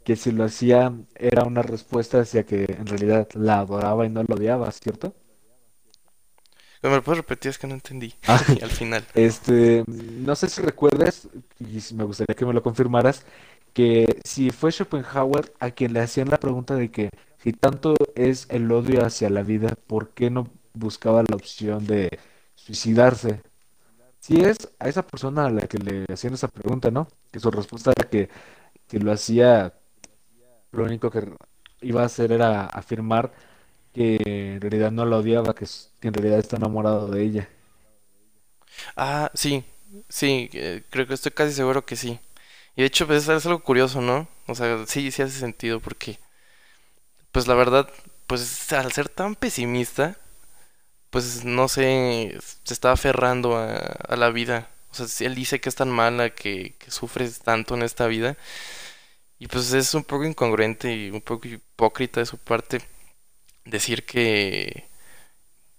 que 0.04 0.16
si 0.16 0.32
lo 0.32 0.44
hacía 0.44 0.92
era 1.16 1.44
una 1.44 1.60
respuesta 1.60 2.20
hacia 2.20 2.44
que 2.44 2.64
en 2.64 2.86
realidad 2.86 3.28
la 3.34 3.58
adoraba 3.60 4.06
y 4.06 4.08
no 4.08 4.24
lo 4.26 4.36
odiaba, 4.36 4.70
¿cierto? 4.72 5.14
¿Me 6.82 6.90
lo 6.90 7.02
puedes 7.02 7.18
repetir? 7.18 7.50
Es 7.50 7.58
que 7.58 7.66
no 7.66 7.74
entendí. 7.74 8.14
Ah, 8.26 8.40
al 8.62 8.70
final. 8.70 9.04
Este, 9.14 9.84
no 9.86 10.34
sé 10.34 10.48
si 10.48 10.62
recuerdas, 10.62 11.28
y 11.60 11.94
me 11.94 12.04
gustaría 12.04 12.34
que 12.34 12.46
me 12.46 12.54
lo 12.54 12.62
confirmaras, 12.62 13.24
que 13.74 14.06
si 14.24 14.50
fue 14.50 14.72
Schopenhauer 14.72 15.52
a 15.60 15.70
quien 15.70 15.92
le 15.92 16.00
hacían 16.00 16.28
la 16.30 16.38
pregunta 16.38 16.74
de 16.74 16.90
que 16.90 17.10
si 17.42 17.52
tanto 17.52 17.94
es 18.14 18.46
el 18.50 18.70
odio 18.70 19.04
hacia 19.04 19.30
la 19.30 19.42
vida, 19.42 19.74
¿por 19.86 20.10
qué 20.10 20.30
no 20.30 20.48
buscaba 20.74 21.22
la 21.22 21.36
opción 21.36 21.86
de 21.86 22.18
suicidarse? 22.54 23.42
Si 24.20 24.40
es 24.40 24.70
a 24.78 24.88
esa 24.88 25.02
persona 25.02 25.46
a 25.46 25.50
la 25.50 25.62
que 25.62 25.78
le 25.78 26.06
hacían 26.12 26.34
esa 26.34 26.48
pregunta, 26.48 26.90
¿no? 26.90 27.08
Que 27.32 27.40
su 27.40 27.50
respuesta 27.50 27.92
era 27.96 28.08
que, 28.08 28.28
que 28.88 28.98
lo 29.00 29.12
hacía, 29.12 29.74
lo 30.72 30.84
único 30.84 31.10
que 31.10 31.32
iba 31.80 32.02
a 32.02 32.06
hacer 32.06 32.32
era 32.32 32.66
afirmar 32.66 33.32
que 33.92 34.16
en 34.24 34.60
realidad 34.60 34.90
no 34.90 35.04
la 35.04 35.18
odiaba, 35.18 35.54
que, 35.54 35.66
en 36.02 36.14
realidad 36.14 36.38
está 36.38 36.56
enamorado 36.56 37.08
de 37.08 37.22
ella. 37.22 37.48
Ah, 38.96 39.30
sí, 39.34 39.64
sí, 40.08 40.48
creo 40.90 41.06
que 41.06 41.14
estoy 41.14 41.32
casi 41.32 41.52
seguro 41.52 41.84
que 41.84 41.96
sí. 41.96 42.20
Y 42.76 42.82
de 42.82 42.86
hecho, 42.86 43.06
pues 43.06 43.28
es 43.28 43.46
algo 43.46 43.62
curioso, 43.62 44.00
¿no? 44.00 44.28
O 44.46 44.54
sea, 44.54 44.86
sí, 44.86 45.10
sí 45.10 45.22
hace 45.22 45.38
sentido 45.38 45.80
porque, 45.80 46.18
pues 47.32 47.46
la 47.48 47.54
verdad, 47.54 47.90
pues 48.26 48.72
al 48.72 48.92
ser 48.92 49.08
tan 49.08 49.34
pesimista, 49.36 50.16
pues 51.10 51.44
no 51.44 51.68
sé, 51.68 52.38
se 52.64 52.74
está 52.74 52.92
aferrando 52.92 53.56
a, 53.58 54.16
la 54.16 54.30
vida. 54.30 54.70
O 54.90 54.94
sea, 54.94 55.08
si 55.08 55.24
él 55.24 55.34
dice 55.34 55.60
que 55.60 55.68
es 55.68 55.74
tan 55.76 55.90
mala, 55.90 56.30
que, 56.30 56.74
que 56.78 56.90
sufres 56.90 57.40
tanto 57.40 57.74
en 57.74 57.82
esta 57.82 58.06
vida. 58.06 58.36
Y 59.38 59.48
pues 59.48 59.72
es 59.72 59.94
un 59.94 60.04
poco 60.04 60.24
incongruente 60.24 60.94
y 60.94 61.10
un 61.10 61.20
poco 61.20 61.48
hipócrita 61.48 62.20
de 62.20 62.26
su 62.26 62.38
parte 62.38 62.80
decir 63.64 64.04
que, 64.06 64.88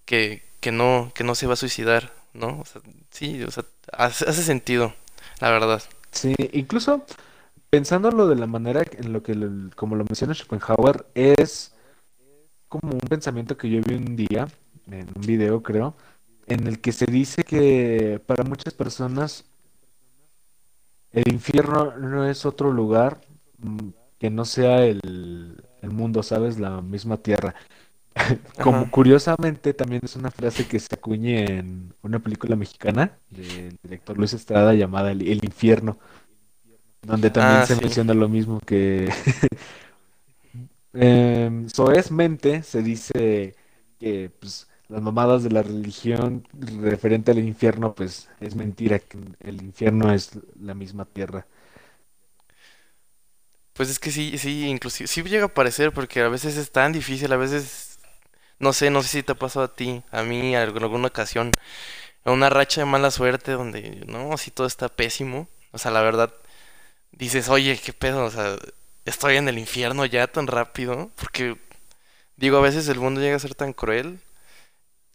que, 0.04 0.42
que 0.60 0.72
no, 0.72 1.12
que 1.14 1.24
no 1.24 1.34
se 1.34 1.46
va 1.46 1.54
a 1.54 1.56
suicidar, 1.56 2.12
¿no? 2.32 2.60
O 2.60 2.64
sea, 2.66 2.82
sí, 3.10 3.42
o 3.42 3.50
sea, 3.50 3.64
hace, 3.92 4.28
hace 4.28 4.42
sentido, 4.42 4.94
la 5.40 5.50
verdad. 5.50 5.82
Sí, 6.12 6.34
incluso 6.52 7.04
pensándolo 7.74 8.28
de 8.28 8.36
la 8.36 8.46
manera 8.46 8.84
en 8.98 9.12
lo 9.12 9.24
que, 9.24 9.36
como 9.74 9.96
lo 9.96 10.04
menciona 10.04 10.32
Schopenhauer, 10.32 11.06
es 11.12 11.74
como 12.68 12.92
un 12.92 13.00
pensamiento 13.00 13.56
que 13.56 13.68
yo 13.68 13.80
vi 13.84 13.96
un 13.96 14.14
día, 14.14 14.46
en 14.86 15.08
un 15.12 15.22
video 15.22 15.60
creo, 15.60 15.96
en 16.46 16.68
el 16.68 16.80
que 16.80 16.92
se 16.92 17.06
dice 17.06 17.42
que 17.42 18.22
para 18.26 18.44
muchas 18.44 18.74
personas 18.74 19.46
el 21.10 21.24
infierno 21.32 21.96
no 21.96 22.24
es 22.28 22.46
otro 22.46 22.70
lugar 22.70 23.20
mm, 23.58 23.88
que 24.20 24.30
no 24.30 24.44
sea 24.44 24.84
el, 24.84 25.60
el 25.82 25.90
mundo, 25.90 26.22
¿sabes? 26.22 26.60
La 26.60 26.80
misma 26.80 27.16
tierra. 27.16 27.56
Como 28.62 28.90
curiosamente 28.90 29.74
también 29.74 30.02
es 30.04 30.14
una 30.16 30.30
frase 30.30 30.66
que 30.66 30.78
se 30.78 30.94
acuñe 30.94 31.44
en 31.44 31.92
una 32.02 32.20
película 32.20 32.54
mexicana 32.54 33.18
del 33.30 33.76
director 33.82 34.16
Luis 34.16 34.32
Estrada 34.32 34.74
llamada 34.74 35.10
El, 35.10 35.44
Infierno, 35.44 35.98
donde 37.04 37.30
también 37.30 37.60
ah, 37.62 37.66
se 37.66 37.76
menciona 37.76 38.14
lo 38.14 38.28
mismo 38.28 38.60
que 38.60 39.08
eh, 40.94 41.66
soezmente 41.72 42.62
se 42.62 42.82
dice 42.82 43.54
que 43.98 44.30
pues, 44.40 44.68
las 44.88 45.02
mamadas 45.02 45.42
de 45.42 45.50
la 45.50 45.62
religión 45.62 46.46
referente 46.80 47.30
al 47.30 47.38
infierno 47.38 47.94
pues 47.94 48.28
es 48.40 48.54
mentira, 48.54 48.98
que 48.98 49.18
el 49.40 49.62
infierno 49.62 50.12
es 50.12 50.32
la 50.60 50.74
misma 50.74 51.04
tierra. 51.04 51.46
Pues 53.72 53.90
es 53.90 53.98
que 53.98 54.12
sí, 54.12 54.38
sí, 54.38 54.66
inclusive, 54.68 55.08
sí 55.08 55.22
llega 55.22 55.46
a 55.46 55.54
parecer 55.54 55.92
porque 55.92 56.20
a 56.20 56.28
veces 56.28 56.56
es 56.56 56.70
tan 56.70 56.92
difícil, 56.92 57.32
a 57.32 57.36
veces 57.36 57.94
no 58.58 58.72
sé, 58.72 58.90
no 58.90 59.02
sé 59.02 59.08
si 59.08 59.22
te 59.22 59.32
ha 59.32 59.34
pasado 59.34 59.66
a 59.66 59.74
ti, 59.74 60.02
a 60.10 60.22
mí, 60.22 60.54
en 60.54 60.60
alguna 60.60 61.08
ocasión, 61.08 61.50
una 62.24 62.50
racha 62.50 62.80
de 62.82 62.86
mala 62.86 63.10
suerte 63.10 63.52
donde, 63.52 64.04
no, 64.06 64.36
si 64.38 64.50
todo 64.50 64.66
está 64.66 64.88
pésimo. 64.88 65.48
O 65.72 65.78
sea, 65.78 65.90
la 65.90 66.02
verdad, 66.02 66.32
dices, 67.18 67.48
oye, 67.48 67.78
qué 67.78 67.92
pedo, 67.92 68.24
o 68.24 68.30
sea, 68.30 68.56
estoy 69.04 69.36
en 69.36 69.48
el 69.48 69.58
infierno 69.58 70.04
ya 70.06 70.26
tan 70.26 70.46
rápido. 70.46 71.10
Porque, 71.16 71.56
digo, 72.36 72.58
a 72.58 72.62
veces 72.62 72.88
el 72.88 73.00
mundo 73.00 73.20
llega 73.20 73.36
a 73.36 73.40
ser 73.40 73.54
tan 73.54 73.72
cruel, 73.72 74.20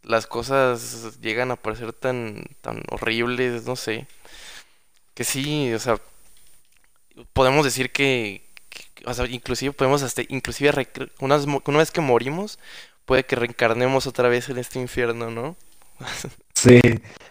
las 0.02 0.26
cosas 0.26 1.20
llegan 1.20 1.50
a 1.50 1.56
parecer 1.56 1.92
tan, 1.92 2.44
tan 2.62 2.82
horribles, 2.90 3.64
no 3.66 3.76
sé. 3.76 4.06
Que 5.14 5.24
sí, 5.24 5.72
o 5.72 5.78
sea, 5.78 6.00
podemos 7.32 7.64
decir 7.64 7.92
que, 7.92 8.48
o 9.06 9.14
sea, 9.14 9.26
inclusive 9.26 9.72
podemos 9.72 10.02
hasta, 10.02 10.22
inclusive 10.28 10.88
una 11.20 11.78
vez 11.78 11.90
que 11.90 12.00
morimos, 12.00 12.58
puede 13.04 13.24
que 13.24 13.36
reencarnemos 13.36 14.06
otra 14.06 14.28
vez 14.28 14.48
en 14.48 14.58
este 14.58 14.80
infierno, 14.80 15.30
¿no? 15.30 15.56
sí, 16.54 16.80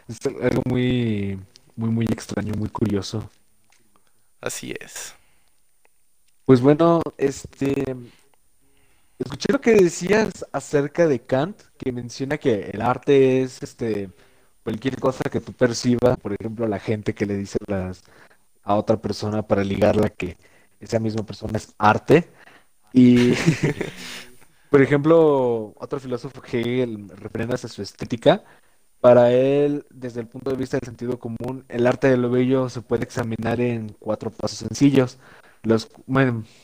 es 0.08 0.18
algo 0.26 0.62
muy, 0.66 1.40
muy, 1.76 1.90
muy 1.90 2.06
extraño, 2.06 2.54
muy 2.56 2.70
curioso. 2.70 3.30
Así 4.42 4.74
es. 4.80 5.16
Pues 6.46 6.62
bueno, 6.62 7.02
este, 7.18 7.96
escuché 9.20 9.52
lo 9.52 9.62
que 9.62 9.74
decías 9.74 10.46
acerca 10.52 11.08
de 11.08 11.20
Kant, 11.22 11.62
que 11.78 11.92
menciona 11.92 12.38
que 12.38 12.72
el 12.72 12.82
arte 12.82 13.42
es, 13.44 13.62
este, 13.62 14.10
cualquier 14.64 15.00
cosa 15.00 15.24
que 15.30 15.42
tú 15.42 15.54
percibas, 15.54 16.18
por 16.18 16.34
ejemplo, 16.34 16.68
la 16.68 16.80
gente 16.80 17.14
que 17.14 17.26
le 17.26 17.38
dice 17.38 17.60
las, 17.68 18.04
a 18.64 18.76
otra 18.76 19.02
persona 19.02 19.44
para 19.48 19.64
ligarla 19.64 20.10
que 20.10 20.38
esa 20.80 21.00
misma 21.00 21.26
persona 21.26 21.58
es 21.58 21.74
arte. 21.78 22.30
Y 22.94 23.34
Por 24.70 24.82
ejemplo, 24.82 25.74
otro 25.78 26.00
filósofo 26.00 26.42
Hegel 26.46 27.10
reprende 27.10 27.56
a 27.56 27.58
su 27.58 27.82
estética. 27.82 28.44
Para 29.02 29.32
él, 29.32 29.86
desde 29.90 30.20
el 30.20 30.28
punto 30.28 30.52
de 30.52 30.58
vista 30.58 30.78
del 30.78 30.86
sentido 30.86 31.20
común, 31.20 31.64
el 31.70 31.88
arte 31.88 32.10
de 32.10 32.18
lo 32.18 32.30
bello 32.30 32.68
se 32.70 32.82
puede 32.82 33.04
examinar 33.04 33.62
en 33.62 33.96
cuatro 34.00 34.30
pasos 34.30 34.60
sencillos. 34.60 35.18
Los, 35.64 35.90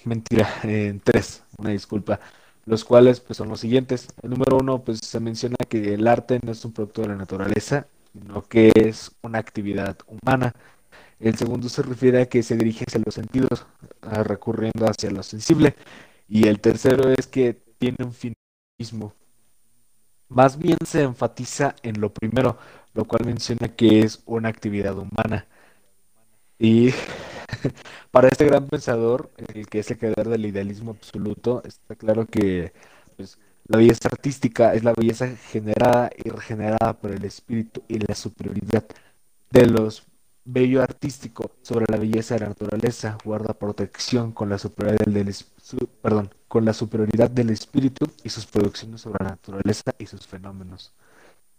mentira, 0.04 0.50
en 0.64 1.00
tres, 1.00 1.44
una 1.58 1.70
disculpa. 1.72 2.20
Los 2.66 2.84
cuales 2.84 3.22
pues 3.22 3.38
son 3.38 3.50
los 3.50 3.60
siguientes. 3.62 4.08
El 4.22 4.32
número 4.32 4.58
uno, 4.58 4.84
pues 4.84 5.00
se 5.00 5.20
menciona 5.20 5.56
que 5.70 5.94
el 5.94 6.08
arte 6.08 6.40
no 6.44 6.52
es 6.52 6.66
un 6.66 6.74
producto 6.74 7.02
de 7.04 7.10
la 7.10 7.16
naturaleza, 7.16 7.88
sino 8.14 8.44
que 8.44 8.72
es 8.76 9.12
una 9.22 9.40
actividad 9.40 9.98
humana. 10.08 10.54
El 11.20 11.38
segundo 11.38 11.70
se 11.70 11.84
refiere 11.84 12.22
a 12.22 12.26
que 12.30 12.44
se 12.44 12.58
dirige 12.58 12.86
hacia 12.88 13.02
los 13.06 13.16
sentidos, 13.16 13.66
recurriendo 14.02 14.86
hacia 14.88 15.12
lo 15.12 15.24
sensible. 15.24 15.76
Y 16.28 16.48
el 16.48 16.60
tercero 16.60 17.10
es 17.18 17.28
que 17.28 17.54
tiene 17.78 17.98
un 18.04 18.14
fin 18.14 18.34
mismo. 18.80 19.14
Más 20.30 20.58
bien 20.58 20.78
se 20.86 21.04
enfatiza 21.04 21.76
en 21.84 22.02
lo 22.02 22.14
primero, 22.14 22.58
lo 22.94 23.06
cual 23.06 23.26
menciona 23.26 23.70
que 23.76 24.02
es 24.02 24.22
una 24.26 24.50
actividad 24.50 24.98
humana. 24.98 25.48
Y 26.60 26.92
para 28.12 28.30
este 28.30 28.46
gran 28.46 28.68
pensador, 28.68 29.32
el 29.54 29.68
que 29.68 29.80
es 29.80 29.92
el 29.92 29.98
creador 29.98 30.30
del 30.30 30.46
idealismo 30.46 30.92
absoluto, 30.92 31.62
está 31.66 31.96
claro 31.96 32.26
que 32.28 32.74
pues, 33.18 33.38
la 33.68 33.78
belleza 33.78 34.10
artística 34.10 34.74
es 34.74 34.84
la 34.84 34.94
belleza 34.94 35.28
generada 35.36 36.10
y 36.24 36.30
regenerada 36.30 36.94
por 37.00 37.12
el 37.12 37.26
espíritu 37.26 37.84
y 37.88 38.00
la 38.00 38.16
superioridad 38.16 38.86
de 39.52 39.68
los 39.68 40.04
bello 40.46 40.82
artístico 40.84 41.52
sobre 41.62 41.86
la 41.90 41.98
belleza 41.98 42.36
de 42.36 42.42
la 42.42 42.50
naturaleza, 42.50 43.18
guarda 43.26 43.54
protección 43.56 44.32
con 44.32 44.50
la 44.50 44.58
superioridad 44.58 45.06
del, 45.08 45.36
perdón, 46.02 46.34
con 46.48 46.66
la 46.66 46.74
superioridad 46.74 47.30
del 47.30 47.50
espíritu 47.50 48.08
y 48.24 48.30
sus 48.30 48.46
producciones 48.46 49.02
sobre 49.02 49.24
la 49.24 49.32
naturaleza 49.32 49.94
y 49.98 50.06
sus 50.06 50.28
fenómenos. 50.28 50.94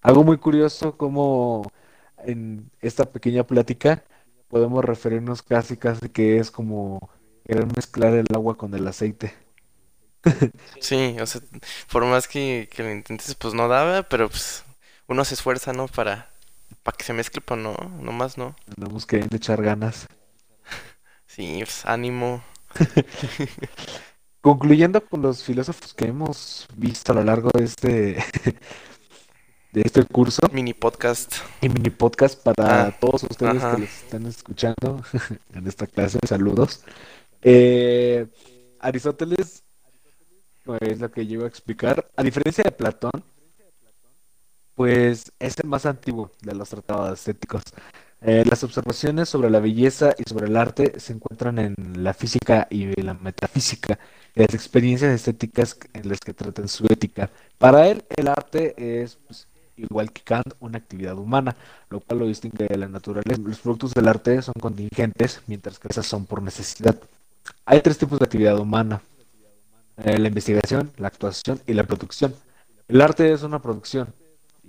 Algo 0.02 0.24
muy 0.24 0.38
curioso 0.38 0.96
como 0.96 1.70
en 2.18 2.70
esta 2.80 3.06
pequeña 3.06 3.44
plática 3.46 4.04
podemos 4.48 4.84
referirnos 4.84 5.42
casi 5.42 5.76
casi 5.76 6.08
que 6.10 6.38
es 6.38 6.50
como 6.50 7.10
querer 7.44 7.66
mezclar 7.76 8.14
el 8.14 8.26
agua 8.34 8.56
con 8.56 8.74
el 8.74 8.86
aceite. 8.88 9.34
Sí, 10.80 11.16
o 11.20 11.26
sea, 11.26 11.40
por 11.90 12.04
más 12.04 12.28
que, 12.28 12.68
que 12.72 12.82
lo 12.82 12.90
intentes, 12.92 13.34
pues 13.34 13.54
no 13.54 13.68
daba, 13.68 14.02
pero 14.04 14.28
pues 14.28 14.64
uno 15.06 15.24
se 15.24 15.34
esfuerza, 15.34 15.72
¿no? 15.72 15.86
Para, 15.88 16.30
para 16.82 16.96
que 16.96 17.04
se 17.04 17.12
mezcle, 17.12 17.40
pero 17.40 17.60
no, 17.60 17.74
nomás 18.00 18.38
no. 18.38 18.56
Andamos 18.76 19.06
queriendo 19.06 19.36
echar 19.36 19.62
ganas. 19.62 20.06
Sí, 21.28 21.58
pues 21.58 21.84
ánimo. 21.84 22.42
Concluyendo 24.40 25.04
con 25.04 25.20
los 25.20 25.42
filósofos 25.42 25.92
que 25.92 26.06
hemos 26.06 26.66
visto 26.74 27.12
a 27.12 27.16
lo 27.16 27.24
largo 27.24 27.50
de 27.52 27.64
este 27.64 28.24
de 29.72 29.82
este 29.84 30.04
curso. 30.04 30.40
Mini 30.52 30.72
podcast. 30.72 31.34
Y 31.60 31.68
mini 31.68 31.90
podcast 31.90 32.42
para 32.42 32.86
ah, 32.86 32.96
todos 32.98 33.24
ustedes 33.24 33.62
que 33.62 33.80
los 33.80 34.02
están 34.02 34.24
escuchando 34.24 35.02
en 35.52 35.66
esta 35.66 35.86
clase. 35.86 36.18
Saludos. 36.26 36.82
Eh, 37.42 38.26
Aristóteles, 38.80 39.62
pues 40.62 41.00
lo 41.00 41.10
que 41.10 41.26
yo 41.26 41.44
a 41.44 41.48
explicar, 41.48 42.10
a 42.16 42.22
diferencia 42.22 42.64
de 42.64 42.72
Platón, 42.72 43.22
pues 44.76 45.32
es 45.40 45.58
el 45.58 45.68
más 45.68 45.86
antiguo 45.86 46.30
de 46.42 46.54
los 46.54 46.68
tratados 46.68 47.18
estéticos. 47.18 47.62
Eh, 48.20 48.44
las 48.48 48.62
observaciones 48.62 49.28
sobre 49.28 49.50
la 49.50 49.58
belleza 49.58 50.14
y 50.18 50.28
sobre 50.28 50.46
el 50.46 50.56
arte 50.56 51.00
se 51.00 51.14
encuentran 51.14 51.58
en 51.58 51.74
la 52.04 52.14
física 52.14 52.66
y 52.70 53.00
la 53.00 53.14
metafísica, 53.14 53.98
las 54.34 54.54
experiencias 54.54 55.12
estéticas 55.12 55.78
en 55.92 56.08
las 56.08 56.20
que 56.20 56.34
tratan 56.34 56.68
su 56.68 56.84
ética. 56.86 57.30
Para 57.58 57.88
él, 57.88 58.04
el 58.16 58.28
arte 58.28 59.02
es 59.02 59.16
pues, 59.26 59.48
igual 59.76 60.12
que 60.12 60.22
Kant, 60.22 60.54
una 60.60 60.78
actividad 60.78 61.16
humana, 61.16 61.56
lo 61.88 62.00
cual 62.00 62.20
lo 62.20 62.26
distingue 62.26 62.66
de 62.66 62.76
la 62.76 62.88
naturaleza. 62.88 63.40
Los 63.42 63.60
productos 63.60 63.94
del 63.94 64.08
arte 64.08 64.42
son 64.42 64.54
contingentes, 64.60 65.42
mientras 65.46 65.78
que 65.78 65.88
esas 65.88 66.06
son 66.06 66.26
por 66.26 66.42
necesidad. 66.42 66.96
Hay 67.64 67.80
tres 67.80 67.96
tipos 67.96 68.18
de 68.18 68.24
actividad 68.26 68.58
humana. 68.58 69.00
Eh, 70.04 70.18
la 70.18 70.28
investigación, 70.28 70.92
la 70.98 71.08
actuación 71.08 71.60
y 71.66 71.72
la 71.72 71.84
producción. 71.84 72.34
El 72.88 73.00
arte 73.00 73.32
es 73.32 73.42
una 73.42 73.60
producción 73.60 74.12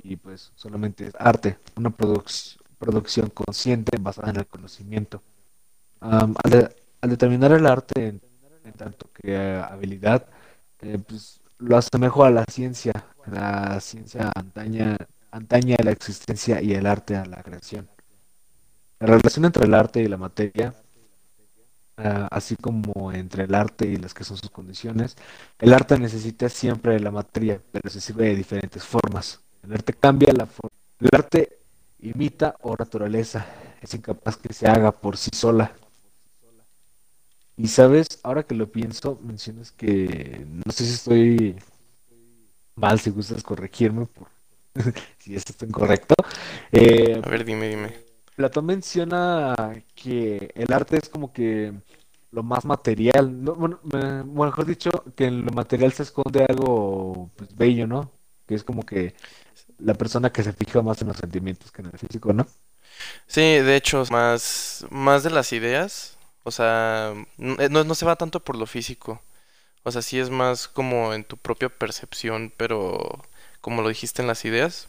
y 0.03 0.15
pues 0.15 0.51
solamente 0.55 1.07
es 1.07 1.13
arte, 1.17 1.57
una 1.75 1.91
producción 1.91 3.29
consciente 3.29 3.97
basada 3.99 4.29
en 4.29 4.37
el 4.37 4.47
conocimiento. 4.47 5.21
al, 5.99 6.73
determinar 7.01 7.51
el 7.51 7.65
arte 7.65 8.07
en, 8.07 8.21
tanto 8.73 9.09
que 9.13 9.35
habilidad, 9.37 10.27
eh, 10.81 10.99
pues 11.05 11.39
lo 11.59 11.77
asemejo 11.77 12.23
a 12.23 12.29
la 12.29 12.45
ciencia, 12.45 12.93
la 13.25 13.79
ciencia 13.79 14.31
antaña, 14.35 14.97
antaña 15.31 15.77
la 15.83 15.91
existencia 15.91 16.61
y 16.61 16.73
el 16.73 16.85
arte 16.85 17.15
a 17.15 17.25
la 17.25 17.41
creación. 17.43 17.89
La 18.99 19.07
relación 19.07 19.45
entre 19.45 19.65
el 19.65 19.73
arte 19.73 20.01
y 20.01 20.07
la 20.07 20.17
materia, 20.17 20.73
ah, 21.97 22.27
así 22.31 22.55
como 22.55 23.11
entre 23.11 23.43
el 23.45 23.55
arte 23.55 23.87
y 23.87 23.97
las 23.97 24.13
que 24.13 24.23
son 24.23 24.37
sus 24.37 24.49
condiciones, 24.49 25.15
el 25.59 25.73
arte 25.73 25.97
necesita 25.99 26.49
siempre 26.49 26.99
la 26.99 27.11
materia, 27.11 27.61
pero 27.71 27.89
se 27.89 28.01
sirve 28.01 28.25
de 28.25 28.35
diferentes 28.35 28.83
formas. 28.83 29.41
El 29.67 29.73
arte 29.73 29.93
cambia 29.93 30.31
la 30.33 30.45
forma. 30.45 30.77
El 31.01 31.09
arte 31.11 31.59
imita 31.99 32.55
o 32.61 32.77
naturaleza, 32.77 33.45
es 33.81 33.93
incapaz 33.93 34.37
que 34.37 34.53
se 34.53 34.65
haga 34.65 34.93
por 34.93 35.17
sí 35.17 35.29
sola. 35.33 35.73
Y 37.57 37.67
sabes, 37.67 38.07
ahora 38.23 38.43
que 38.43 38.55
lo 38.55 38.71
pienso, 38.71 39.19
mencionas 39.21 39.73
que 39.73 40.45
no 40.65 40.71
sé 40.71 40.85
si 40.85 40.93
estoy 40.93 41.55
mal, 42.75 42.99
si 43.01 43.09
gustas 43.09 43.43
corregirme 43.43 44.05
por 44.05 44.29
si 45.17 45.35
esto 45.35 45.51
está 45.51 45.65
incorrecto. 45.65 46.15
Eh, 46.71 47.19
a 47.21 47.29
ver, 47.29 47.43
dime, 47.43 47.67
dime. 47.67 47.93
Platón 48.37 48.67
menciona 48.67 49.53
que 49.95 50.49
el 50.55 50.71
arte 50.71 50.97
es 50.97 51.09
como 51.09 51.33
que 51.33 51.73
lo 52.31 52.43
más 52.43 52.63
material, 52.63 53.35
bueno, 53.35 53.79
mejor 53.83 54.65
dicho, 54.65 54.91
que 55.15 55.25
en 55.25 55.43
lo 55.43 55.51
material 55.51 55.91
se 55.91 56.03
esconde 56.03 56.45
algo 56.47 57.31
pues, 57.35 57.53
bello, 57.53 57.85
¿no? 57.85 58.11
Que 58.45 58.55
es 58.55 58.63
como 58.63 58.83
que 58.85 59.15
la 59.79 59.93
persona 59.93 60.31
que 60.31 60.43
se 60.43 60.53
fija 60.53 60.81
más 60.81 61.01
en 61.01 61.09
los 61.09 61.17
sentimientos 61.17 61.71
que 61.71 61.81
en 61.81 61.89
el 61.93 61.99
físico, 61.99 62.33
¿no? 62.33 62.47
Sí, 63.27 63.41
de 63.41 63.75
hecho, 63.75 64.03
más, 64.09 64.85
más 64.89 65.23
de 65.23 65.29
las 65.29 65.53
ideas 65.53 66.17
o 66.47 66.51
sea, 66.51 67.13
eh, 67.39 67.67
no, 67.69 67.83
no 67.83 67.93
se 67.93 68.05
va 68.05 68.15
tanto 68.15 68.39
por 68.41 68.55
lo 68.55 68.65
físico. 68.67 69.21
O 69.83 69.91
sea, 69.91 70.01
sí 70.01 70.19
es 70.19 70.29
más 70.29 70.67
como 70.69 71.13
en 71.13 71.25
tu 71.25 71.37
propia 71.37 71.69
percepción, 71.69 72.53
pero 72.57 73.21
como 73.61 73.81
lo 73.81 73.89
dijiste 73.89 74.21
en 74.21 74.29
las 74.29 74.45
ideas. 74.45 74.87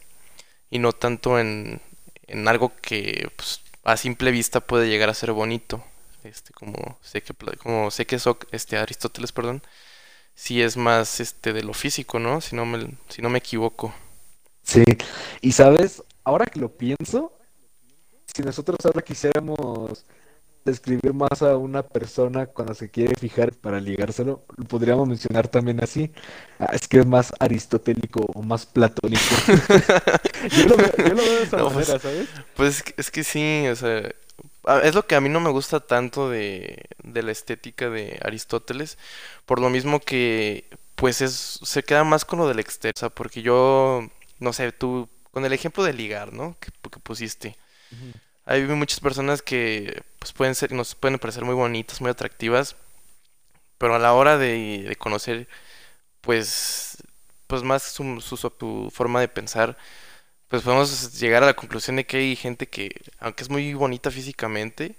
Y 0.71 0.79
no 0.79 0.93
tanto 0.93 1.39
en, 1.39 1.81
en 2.27 2.47
algo 2.47 2.73
que 2.81 3.31
pues, 3.37 3.61
a 3.85 3.97
simple 3.97 4.31
vista 4.31 4.61
puede 4.61 4.89
llegar 4.89 5.09
a 5.09 5.15
ser 5.15 5.33
bonito. 5.33 5.83
Este, 6.23 6.53
como 6.53 6.99
sé 7.03 7.23
que 7.23 7.33
como 7.57 7.91
sé 7.91 8.05
que 8.07 8.17
este 8.51 8.77
Aristóteles, 8.77 9.31
perdón, 9.33 9.63
sí 10.35 10.61
es 10.61 10.77
más 10.77 11.19
este 11.21 11.53
de 11.53 11.63
lo 11.63 11.73
físico, 11.73 12.19
¿no? 12.19 12.41
Si 12.41 12.55
no 12.55 12.65
me, 12.65 12.97
si 13.09 13.21
no 13.21 13.29
me 13.29 13.39
equivoco. 13.39 13.93
Sí. 14.69 14.83
Y 15.41 15.51
sabes, 15.53 16.03
ahora 16.23 16.45
que 16.45 16.59
lo 16.59 16.69
pienso, 16.69 17.33
si 18.31 18.43
nosotros 18.43 18.77
ahora 18.85 19.01
quisiéramos 19.01 20.05
describir 20.63 21.11
más 21.11 21.41
a 21.41 21.57
una 21.57 21.81
persona 21.81 22.45
cuando 22.45 22.75
se 22.75 22.91
quiere 22.91 23.15
fijar 23.15 23.51
para 23.53 23.79
ligárselo, 23.79 24.45
lo 24.55 24.65
podríamos 24.65 25.07
mencionar 25.07 25.47
también 25.47 25.83
así. 25.83 26.11
Ah, 26.59 26.69
es 26.73 26.87
que 26.87 26.99
es 26.99 27.07
más 27.07 27.33
aristotélico 27.39 28.27
o 28.35 28.43
más 28.43 28.67
platónico. 28.67 29.23
yo, 30.55 30.65
lo, 30.67 30.77
veo 30.77 31.15
de 31.15 31.43
esa 31.43 31.57
pues, 31.57 31.73
manera, 31.73 31.99
¿sabes? 31.99 32.29
Pues 32.55 32.83
es 32.95 33.09
que 33.09 33.23
sí, 33.23 33.65
o 33.71 33.75
sea, 33.75 34.11
es 34.83 34.93
lo 34.93 35.07
que 35.07 35.15
a 35.15 35.21
mí 35.21 35.29
no 35.29 35.39
me 35.39 35.49
gusta 35.49 35.79
tanto 35.79 36.29
de, 36.29 36.85
de 37.03 37.23
la 37.23 37.31
estética 37.31 37.89
de 37.89 38.19
Aristóteles, 38.23 38.99
por 39.47 39.59
lo 39.59 39.71
mismo 39.71 39.99
que 39.99 40.69
pues 40.93 41.21
es 41.21 41.59
se 41.63 41.81
queda 41.81 42.03
más 42.03 42.23
con 42.25 42.37
lo 42.39 42.47
del 42.47 42.59
exterior, 42.59 42.93
o 42.95 42.99
sea, 42.99 43.09
porque 43.09 43.41
yo, 43.41 44.09
no 44.39 44.53
sé, 44.53 44.71
tú, 44.71 45.09
con 45.31 45.45
el 45.45 45.53
ejemplo 45.53 45.83
de 45.83 45.93
ligar, 45.93 46.33
¿no? 46.33 46.57
Que, 46.59 46.71
que 46.89 46.99
pusiste. 46.99 47.55
Hay 48.45 48.63
muchas 48.63 48.99
personas 48.99 49.41
que 49.41 50.03
pues 50.19 50.33
pueden 50.33 50.55
ser, 50.55 50.71
nos 50.71 50.95
pueden 50.95 51.19
parecer 51.19 51.45
muy 51.45 51.55
bonitas, 51.55 52.01
muy 52.01 52.09
atractivas, 52.09 52.75
pero 53.77 53.95
a 53.95 53.99
la 53.99 54.13
hora 54.13 54.37
de, 54.37 54.95
conocer, 54.99 55.47
pues, 56.21 56.97
pues 57.47 57.63
más 57.63 57.83
su, 57.83 58.21
su, 58.21 58.91
forma 58.93 59.21
de 59.21 59.27
pensar, 59.27 59.77
pues 60.47 60.63
podemos 60.63 61.19
llegar 61.19 61.43
a 61.43 61.47
la 61.47 61.55
conclusión 61.55 61.95
de 61.97 62.05
que 62.05 62.17
hay 62.17 62.35
gente 62.35 62.67
que, 62.67 62.89
aunque 63.19 63.43
es 63.43 63.49
muy 63.49 63.73
bonita 63.73 64.11
físicamente, 64.11 64.95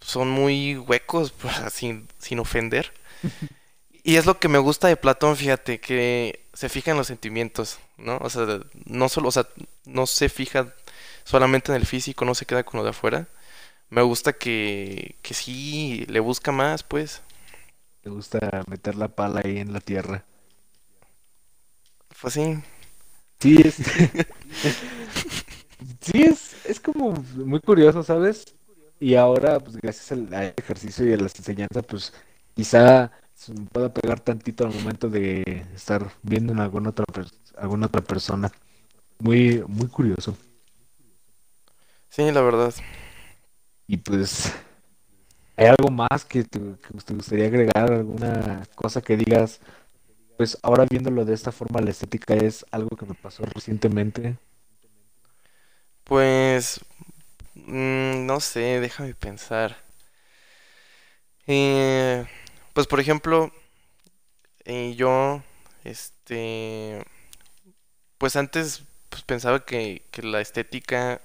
son 0.00 0.30
muy 0.30 0.76
huecos, 0.76 1.32
pues, 1.40 1.54
sin, 1.72 2.08
sin 2.18 2.38
ofender. 2.38 2.92
Y 4.04 4.16
es 4.16 4.26
lo 4.26 4.38
que 4.40 4.48
me 4.48 4.58
gusta 4.58 4.88
de 4.88 4.96
Platón, 4.96 5.36
fíjate, 5.36 5.78
que 5.78 6.44
se 6.54 6.68
fija 6.68 6.90
en 6.90 6.96
los 6.96 7.06
sentimientos, 7.06 7.78
¿no? 8.02 8.18
O 8.18 8.30
sea, 8.30 8.60
no 8.86 9.08
solo, 9.08 9.28
o 9.28 9.32
sea, 9.32 9.46
no 9.86 10.06
se 10.06 10.28
fija 10.28 10.74
solamente 11.24 11.72
en 11.72 11.76
el 11.76 11.86
físico, 11.86 12.24
no 12.24 12.34
se 12.34 12.46
queda 12.46 12.64
con 12.64 12.78
lo 12.78 12.84
de 12.84 12.90
afuera. 12.90 13.28
Me 13.90 14.02
gusta 14.02 14.32
que, 14.34 15.16
que 15.22 15.34
sí 15.34 16.06
le 16.08 16.20
busca 16.20 16.52
más, 16.52 16.82
pues. 16.82 17.22
Le 18.04 18.10
gusta 18.10 18.38
meter 18.68 18.96
la 18.96 19.08
pala 19.08 19.42
ahí 19.44 19.58
en 19.58 19.72
la 19.72 19.80
tierra. 19.80 20.24
Pues 22.20 22.34
sí. 22.34 22.56
Sí, 23.40 23.60
es. 23.64 23.76
sí, 26.00 26.22
es, 26.22 26.56
es 26.64 26.80
como 26.80 27.12
muy 27.34 27.60
curioso, 27.60 28.02
¿sabes? 28.02 28.44
Y 29.00 29.16
ahora, 29.16 29.58
pues 29.58 29.76
gracias 29.76 30.12
al, 30.12 30.54
ejercicio 30.56 31.06
y 31.06 31.12
a 31.12 31.16
las 31.16 31.34
enseñanzas, 31.36 31.84
pues 31.88 32.12
quizá 32.54 33.10
se 33.34 33.52
me 33.52 33.66
pueda 33.66 33.92
pegar 33.92 34.20
tantito 34.20 34.64
al 34.64 34.72
momento 34.72 35.08
de 35.08 35.66
estar 35.74 36.08
viendo 36.22 36.52
en 36.52 36.60
alguna 36.60 36.90
otra, 36.90 37.04
alguna 37.56 37.86
otra 37.86 38.00
persona. 38.00 38.50
Muy, 39.18 39.62
muy 39.68 39.88
curioso. 39.88 40.36
Sí, 42.08 42.30
la 42.30 42.42
verdad. 42.42 42.74
Y 43.86 43.96
pues, 43.96 44.52
¿hay 45.56 45.66
algo 45.66 45.90
más 45.90 46.24
que 46.24 46.44
te, 46.44 46.58
gustaría 46.90 47.46
agregar? 47.46 47.92
¿Alguna 47.92 48.66
cosa 48.74 49.00
que 49.00 49.16
digas? 49.16 49.60
Pues 50.36 50.58
ahora 50.62 50.86
viéndolo 50.88 51.24
de 51.24 51.34
esta 51.34 51.52
forma, 51.52 51.80
la 51.80 51.90
estética 51.90 52.34
es 52.34 52.66
algo 52.70 52.96
que 52.96 53.06
me 53.06 53.14
pasó 53.14 53.44
recientemente. 53.44 54.36
Pues, 56.04 56.80
mm, 57.54 58.26
no 58.26 58.40
sé, 58.40 58.80
déjame 58.80 59.14
pensar. 59.14 59.76
Eh, 61.46 62.24
pues 62.72 62.86
por 62.86 63.00
ejemplo, 63.00 63.52
eh, 64.64 64.94
yo, 64.96 65.42
este, 65.84 67.04
pues 68.22 68.36
antes 68.36 68.84
pues 69.08 69.22
pensaba 69.24 69.64
que, 69.64 70.04
que 70.12 70.22
la 70.22 70.40
estética 70.40 71.20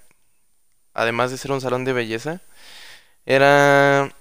además 0.96 1.30
de 1.30 1.38
ser 1.38 1.52
un 1.52 1.62
salón 1.62 1.86
de 1.86 1.94
belleza, 1.94 2.42
era 3.26 4.12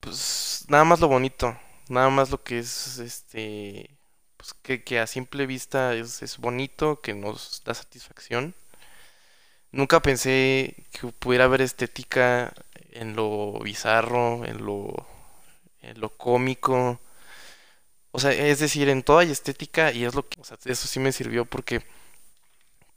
pues 0.00 0.66
nada 0.68 0.84
más 0.84 1.00
lo 1.00 1.08
bonito, 1.08 1.58
nada 1.88 2.10
más 2.10 2.30
lo 2.30 2.42
que 2.42 2.58
es 2.58 2.98
este 2.98 3.90
pues 4.36 4.52
que, 4.62 4.84
que 4.84 5.00
a 5.00 5.06
simple 5.06 5.46
vista 5.46 5.94
es, 5.94 6.22
es 6.22 6.38
bonito, 6.38 7.00
que 7.00 7.14
nos 7.14 7.62
da 7.64 7.72
satisfacción. 7.74 8.54
Nunca 9.72 10.00
pensé 10.00 10.74
que 10.92 11.08
pudiera 11.08 11.44
haber 11.44 11.62
estética 11.62 12.52
en 12.92 13.16
lo 13.16 13.58
bizarro, 13.60 14.44
en 14.44 14.64
lo, 14.66 15.06
en 15.82 16.00
lo 16.00 16.10
cómico. 16.10 17.00
O 18.14 18.20
sea, 18.20 18.32
es 18.32 18.60
decir, 18.60 18.88
en 18.88 19.02
toda 19.04 19.20
hay 19.22 19.30
estética 19.32 19.92
y 19.92 20.04
es 20.06 20.14
lo 20.14 20.26
que, 20.28 20.40
o 20.40 20.44
sea, 20.44 20.56
eso 20.64 20.88
sí 20.88 21.00
me 21.00 21.12
sirvió 21.12 21.44
porque, 21.44 21.84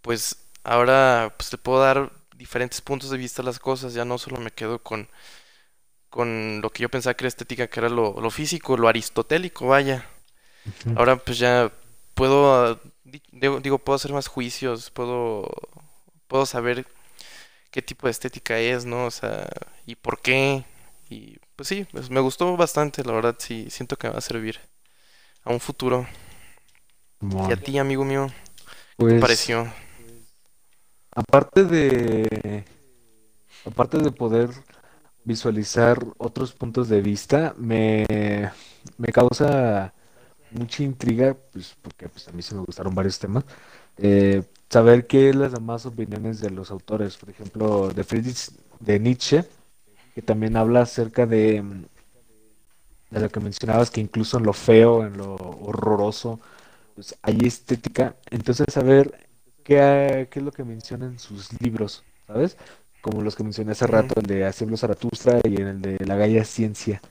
pues, 0.01 0.47
ahora 0.63 1.33
pues 1.37 1.51
le 1.51 1.57
puedo 1.57 1.79
dar 1.81 2.11
diferentes 2.35 2.81
puntos 2.81 3.09
de 3.09 3.17
vista 3.17 3.41
a 3.41 3.45
las 3.45 3.59
cosas, 3.59 3.93
ya 3.93 4.05
no 4.05 4.17
solo 4.17 4.39
me 4.39 4.51
quedo 4.51 4.79
con, 4.83 5.09
con 6.09 6.61
lo 6.61 6.69
que 6.71 6.83
yo 6.83 6.89
pensaba 6.89 7.13
que 7.15 7.23
era 7.25 7.29
estética, 7.29 7.67
que 7.67 7.79
era 7.79 7.89
lo, 7.89 8.19
lo 8.21 8.29
físico, 8.31 8.77
lo 8.77 8.87
aristotélico, 8.87 9.67
vaya. 9.67 10.05
Ahora 10.95 11.17
pues 11.17 11.39
ya 11.39 11.71
puedo, 12.15 12.53
ah, 12.55 12.79
di- 13.05 13.23
digo, 13.31 13.59
digo, 13.61 13.79
puedo 13.79 13.95
hacer 13.97 14.13
más 14.13 14.27
juicios, 14.27 14.91
puedo, 14.91 15.49
puedo 16.27 16.45
saber 16.47 16.87
qué 17.71 17.81
tipo 17.81 18.07
de 18.07 18.11
estética 18.11 18.59
es, 18.59 18.85
¿no? 18.85 19.05
O 19.07 19.11
sea, 19.11 19.47
y 19.85 19.95
por 19.95 20.21
qué. 20.21 20.65
Y 21.09 21.37
pues 21.55 21.69
sí, 21.69 21.87
pues 21.91 22.09
me 22.11 22.21
gustó 22.21 22.57
bastante, 22.57 23.03
la 23.05 23.13
verdad, 23.13 23.35
sí, 23.39 23.67
siento 23.71 23.97
que 23.97 24.07
me 24.07 24.13
va 24.13 24.19
a 24.19 24.21
servir 24.21 24.59
a 25.47 25.51
un 25.51 25.59
futuro. 25.59 26.05
Y 27.47 27.51
a 27.51 27.55
ti, 27.57 27.77
amigo 27.79 28.03
mío, 28.05 28.27
¿qué 28.97 29.05
te 29.05 29.15
Pues, 29.15 29.15
pareció? 29.15 29.67
aparte 31.11 31.63
de, 31.65 32.65
aparte 33.65 33.97
de 33.99 34.11
poder 34.11 34.49
visualizar 35.23 35.99
otros 36.17 36.53
puntos 36.53 36.89
de 36.89 37.01
vista, 37.01 37.55
me, 37.57 38.05
me 38.97 39.07
causa 39.09 39.93
mucha 40.51 40.83
intriga, 40.83 41.37
pues 41.53 41.75
porque 41.81 42.09
pues, 42.09 42.27
a 42.27 42.31
mí 42.33 42.41
sí 42.41 42.55
me 42.55 42.61
gustaron 42.61 42.95
varios 42.95 43.19
temas, 43.19 43.45
eh, 43.97 44.43
saber 44.69 45.07
qué 45.07 45.29
es 45.29 45.35
las 45.35 45.53
demás 45.53 45.85
opiniones 45.85 46.41
de 46.41 46.51
los 46.51 46.71
autores, 46.71 47.17
por 47.17 47.29
ejemplo, 47.29 47.89
de 47.89 48.03
Friedrich 48.03 48.51
de 48.79 48.99
Nietzsche, 48.99 49.45
que 50.15 50.21
también 50.21 50.57
habla 50.57 50.81
acerca 50.81 51.25
de, 51.25 51.63
de 53.09 53.19
lo 53.21 53.29
que 53.29 53.39
mencionabas, 53.39 53.91
que 53.91 54.01
incluso 54.01 54.37
en 54.37 54.43
lo 54.43 54.53
feo, 54.53 55.05
en 55.05 55.17
lo 55.17 55.35
horroroso, 55.35 56.39
pues 56.95 57.15
hay 57.21 57.39
estética. 57.45 58.15
Entonces, 58.31 58.67
saber 58.71 59.27
qué, 59.63 60.27
qué 60.31 60.39
es 60.39 60.45
lo 60.45 60.51
que 60.51 60.63
menciona 60.63 61.05
en 61.05 61.19
sus 61.19 61.49
libros, 61.61 62.03
¿sabes? 62.27 62.57
Como 63.01 63.21
los 63.21 63.35
que 63.35 63.43
mencioné 63.43 63.71
hace 63.71 63.87
rato, 63.87 64.19
el 64.19 64.25
de 64.25 64.45
habló 64.45 64.77
Zaratustra 64.77 65.39
y 65.43 65.61
en 65.61 65.67
el 65.67 65.81
de 65.81 65.97
La 66.05 66.15
Gaia 66.15 66.43
Ciencia. 66.43 67.01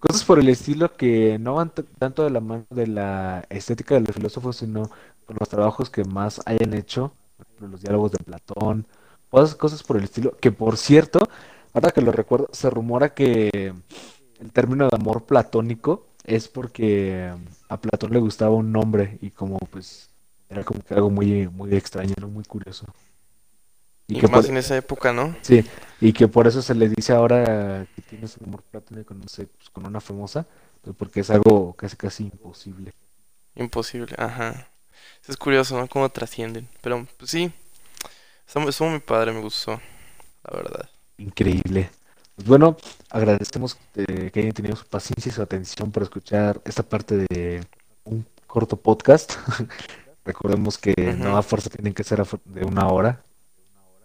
Cosas 0.00 0.24
por 0.24 0.38
el 0.38 0.48
estilo 0.48 0.96
que 0.96 1.38
no 1.38 1.54
van 1.54 1.72
tanto 1.98 2.24
de 2.24 2.30
la 2.30 2.40
mano 2.40 2.66
de 2.70 2.86
la 2.86 3.44
estética 3.50 3.94
de 3.94 4.02
los 4.02 4.14
filósofos, 4.14 4.56
sino 4.56 4.90
con 5.26 5.36
los 5.38 5.48
trabajos 5.48 5.90
que 5.90 6.04
más 6.04 6.40
hayan 6.46 6.74
hecho, 6.74 7.12
por 7.36 7.46
ejemplo, 7.46 7.68
los 7.68 7.80
diálogos 7.82 8.12
de 8.12 8.18
Platón, 8.18 8.86
cosas, 9.30 9.54
cosas 9.56 9.82
por 9.82 9.96
el 9.96 10.04
estilo, 10.04 10.36
que 10.40 10.52
por 10.52 10.76
cierto, 10.76 11.20
ahora 11.72 11.90
que 11.90 12.00
lo 12.00 12.12
recuerdo, 12.12 12.48
se 12.52 12.70
rumora 12.70 13.14
que 13.14 13.74
el 14.40 14.52
término 14.52 14.88
de 14.88 14.96
amor 14.96 15.24
platónico 15.24 16.06
es 16.24 16.48
porque 16.48 17.32
a 17.68 17.80
Platón 17.80 18.12
le 18.12 18.18
gustaba 18.18 18.54
un 18.54 18.72
nombre 18.72 19.18
y 19.20 19.30
como 19.30 19.58
pues 19.58 20.10
era 20.48 20.64
como 20.64 20.80
que 20.80 20.94
algo 20.94 21.10
muy, 21.10 21.48
muy 21.48 21.74
extraño, 21.74 22.14
¿no? 22.20 22.28
Muy 22.28 22.44
curioso. 22.44 22.86
Y 24.06 24.16
Y 24.16 24.20
que 24.20 24.28
por, 24.28 24.38
más 24.38 24.48
en 24.48 24.56
esa 24.56 24.76
época, 24.76 25.12
¿no? 25.12 25.36
sí, 25.42 25.64
y 26.00 26.12
que 26.12 26.28
por 26.28 26.46
eso 26.46 26.62
se 26.62 26.74
le 26.74 26.88
dice 26.88 27.12
ahora 27.12 27.86
que 27.94 28.02
tienes 28.02 28.36
un 28.38 28.48
amor 28.48 28.62
platónico, 28.62 29.12
no 29.14 29.28
sé, 29.28 29.46
pues, 29.46 29.68
con 29.70 29.86
una 29.86 30.00
famosa, 30.00 30.46
pues 30.82 30.96
porque 30.96 31.20
es 31.20 31.30
algo 31.30 31.74
casi 31.74 31.96
casi 31.96 32.24
imposible. 32.24 32.92
Imposible, 33.54 34.14
ajá. 34.16 34.68
Es 35.26 35.36
curioso, 35.36 35.78
¿no? 35.78 35.88
Cómo 35.88 36.08
trascienden. 36.08 36.68
Pero, 36.80 37.06
pues 37.18 37.30
sí, 37.30 37.52
estuvo 38.46 38.88
muy 38.88 39.00
padre, 39.00 39.32
me 39.32 39.40
gustó, 39.40 39.80
la 40.44 40.56
verdad. 40.56 40.88
Increíble. 41.18 41.90
Pues 42.38 42.46
bueno, 42.46 42.76
agradecemos 43.10 43.76
eh, 43.96 44.30
que 44.32 44.38
hayan 44.38 44.52
tenido 44.52 44.76
su 44.76 44.86
paciencia 44.86 45.28
y 45.28 45.32
su 45.32 45.42
atención 45.42 45.90
para 45.90 46.04
escuchar 46.04 46.60
esta 46.64 46.84
parte 46.84 47.16
de 47.16 47.66
un 48.04 48.24
corto 48.46 48.76
podcast. 48.76 49.34
Recordemos 50.24 50.78
que 50.78 50.94
no 51.18 51.36
a 51.36 51.42
fuerza 51.42 51.68
tienen 51.68 51.94
que 51.94 52.04
ser 52.04 52.24
de 52.44 52.64
una 52.64 52.86
hora. 52.86 53.24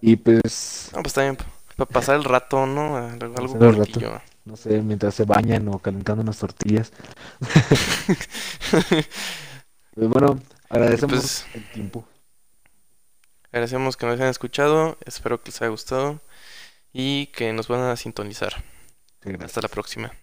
Y 0.01 0.15
pues, 0.15 0.89
No, 0.95 1.03
pues 1.03 1.13
también, 1.13 1.37
para 1.77 1.87
pasar 1.87 2.15
el 2.15 2.23
rato, 2.23 2.65
¿no? 2.65 2.97
Algo, 2.97 3.65
el 3.65 3.75
rato, 3.75 3.99
no 4.45 4.57
sé, 4.57 4.81
mientras 4.81 5.13
se 5.13 5.25
bañan 5.25 5.67
o 5.67 5.77
calentando 5.77 6.23
unas 6.23 6.39
tortillas. 6.39 6.91
Pues 9.95 10.09
bueno, 10.09 10.39
agradecemos 10.69 11.13
pues 11.19 11.45
el 11.53 11.71
tiempo. 11.71 12.03
agradecemos 13.51 13.95
que 13.95 14.07
nos 14.07 14.15
hayan 14.15 14.29
escuchado, 14.29 14.97
espero 15.05 15.39
que 15.39 15.51
les 15.51 15.61
haya 15.61 15.69
gustado 15.69 16.19
y 16.93 17.27
que 17.27 17.51
nos 17.51 17.67
van 17.67 17.81
a 17.81 17.95
sintonizar. 17.97 18.63
Sí, 19.23 19.31
Hasta 19.39 19.61
la 19.61 19.67
próxima. 19.67 20.13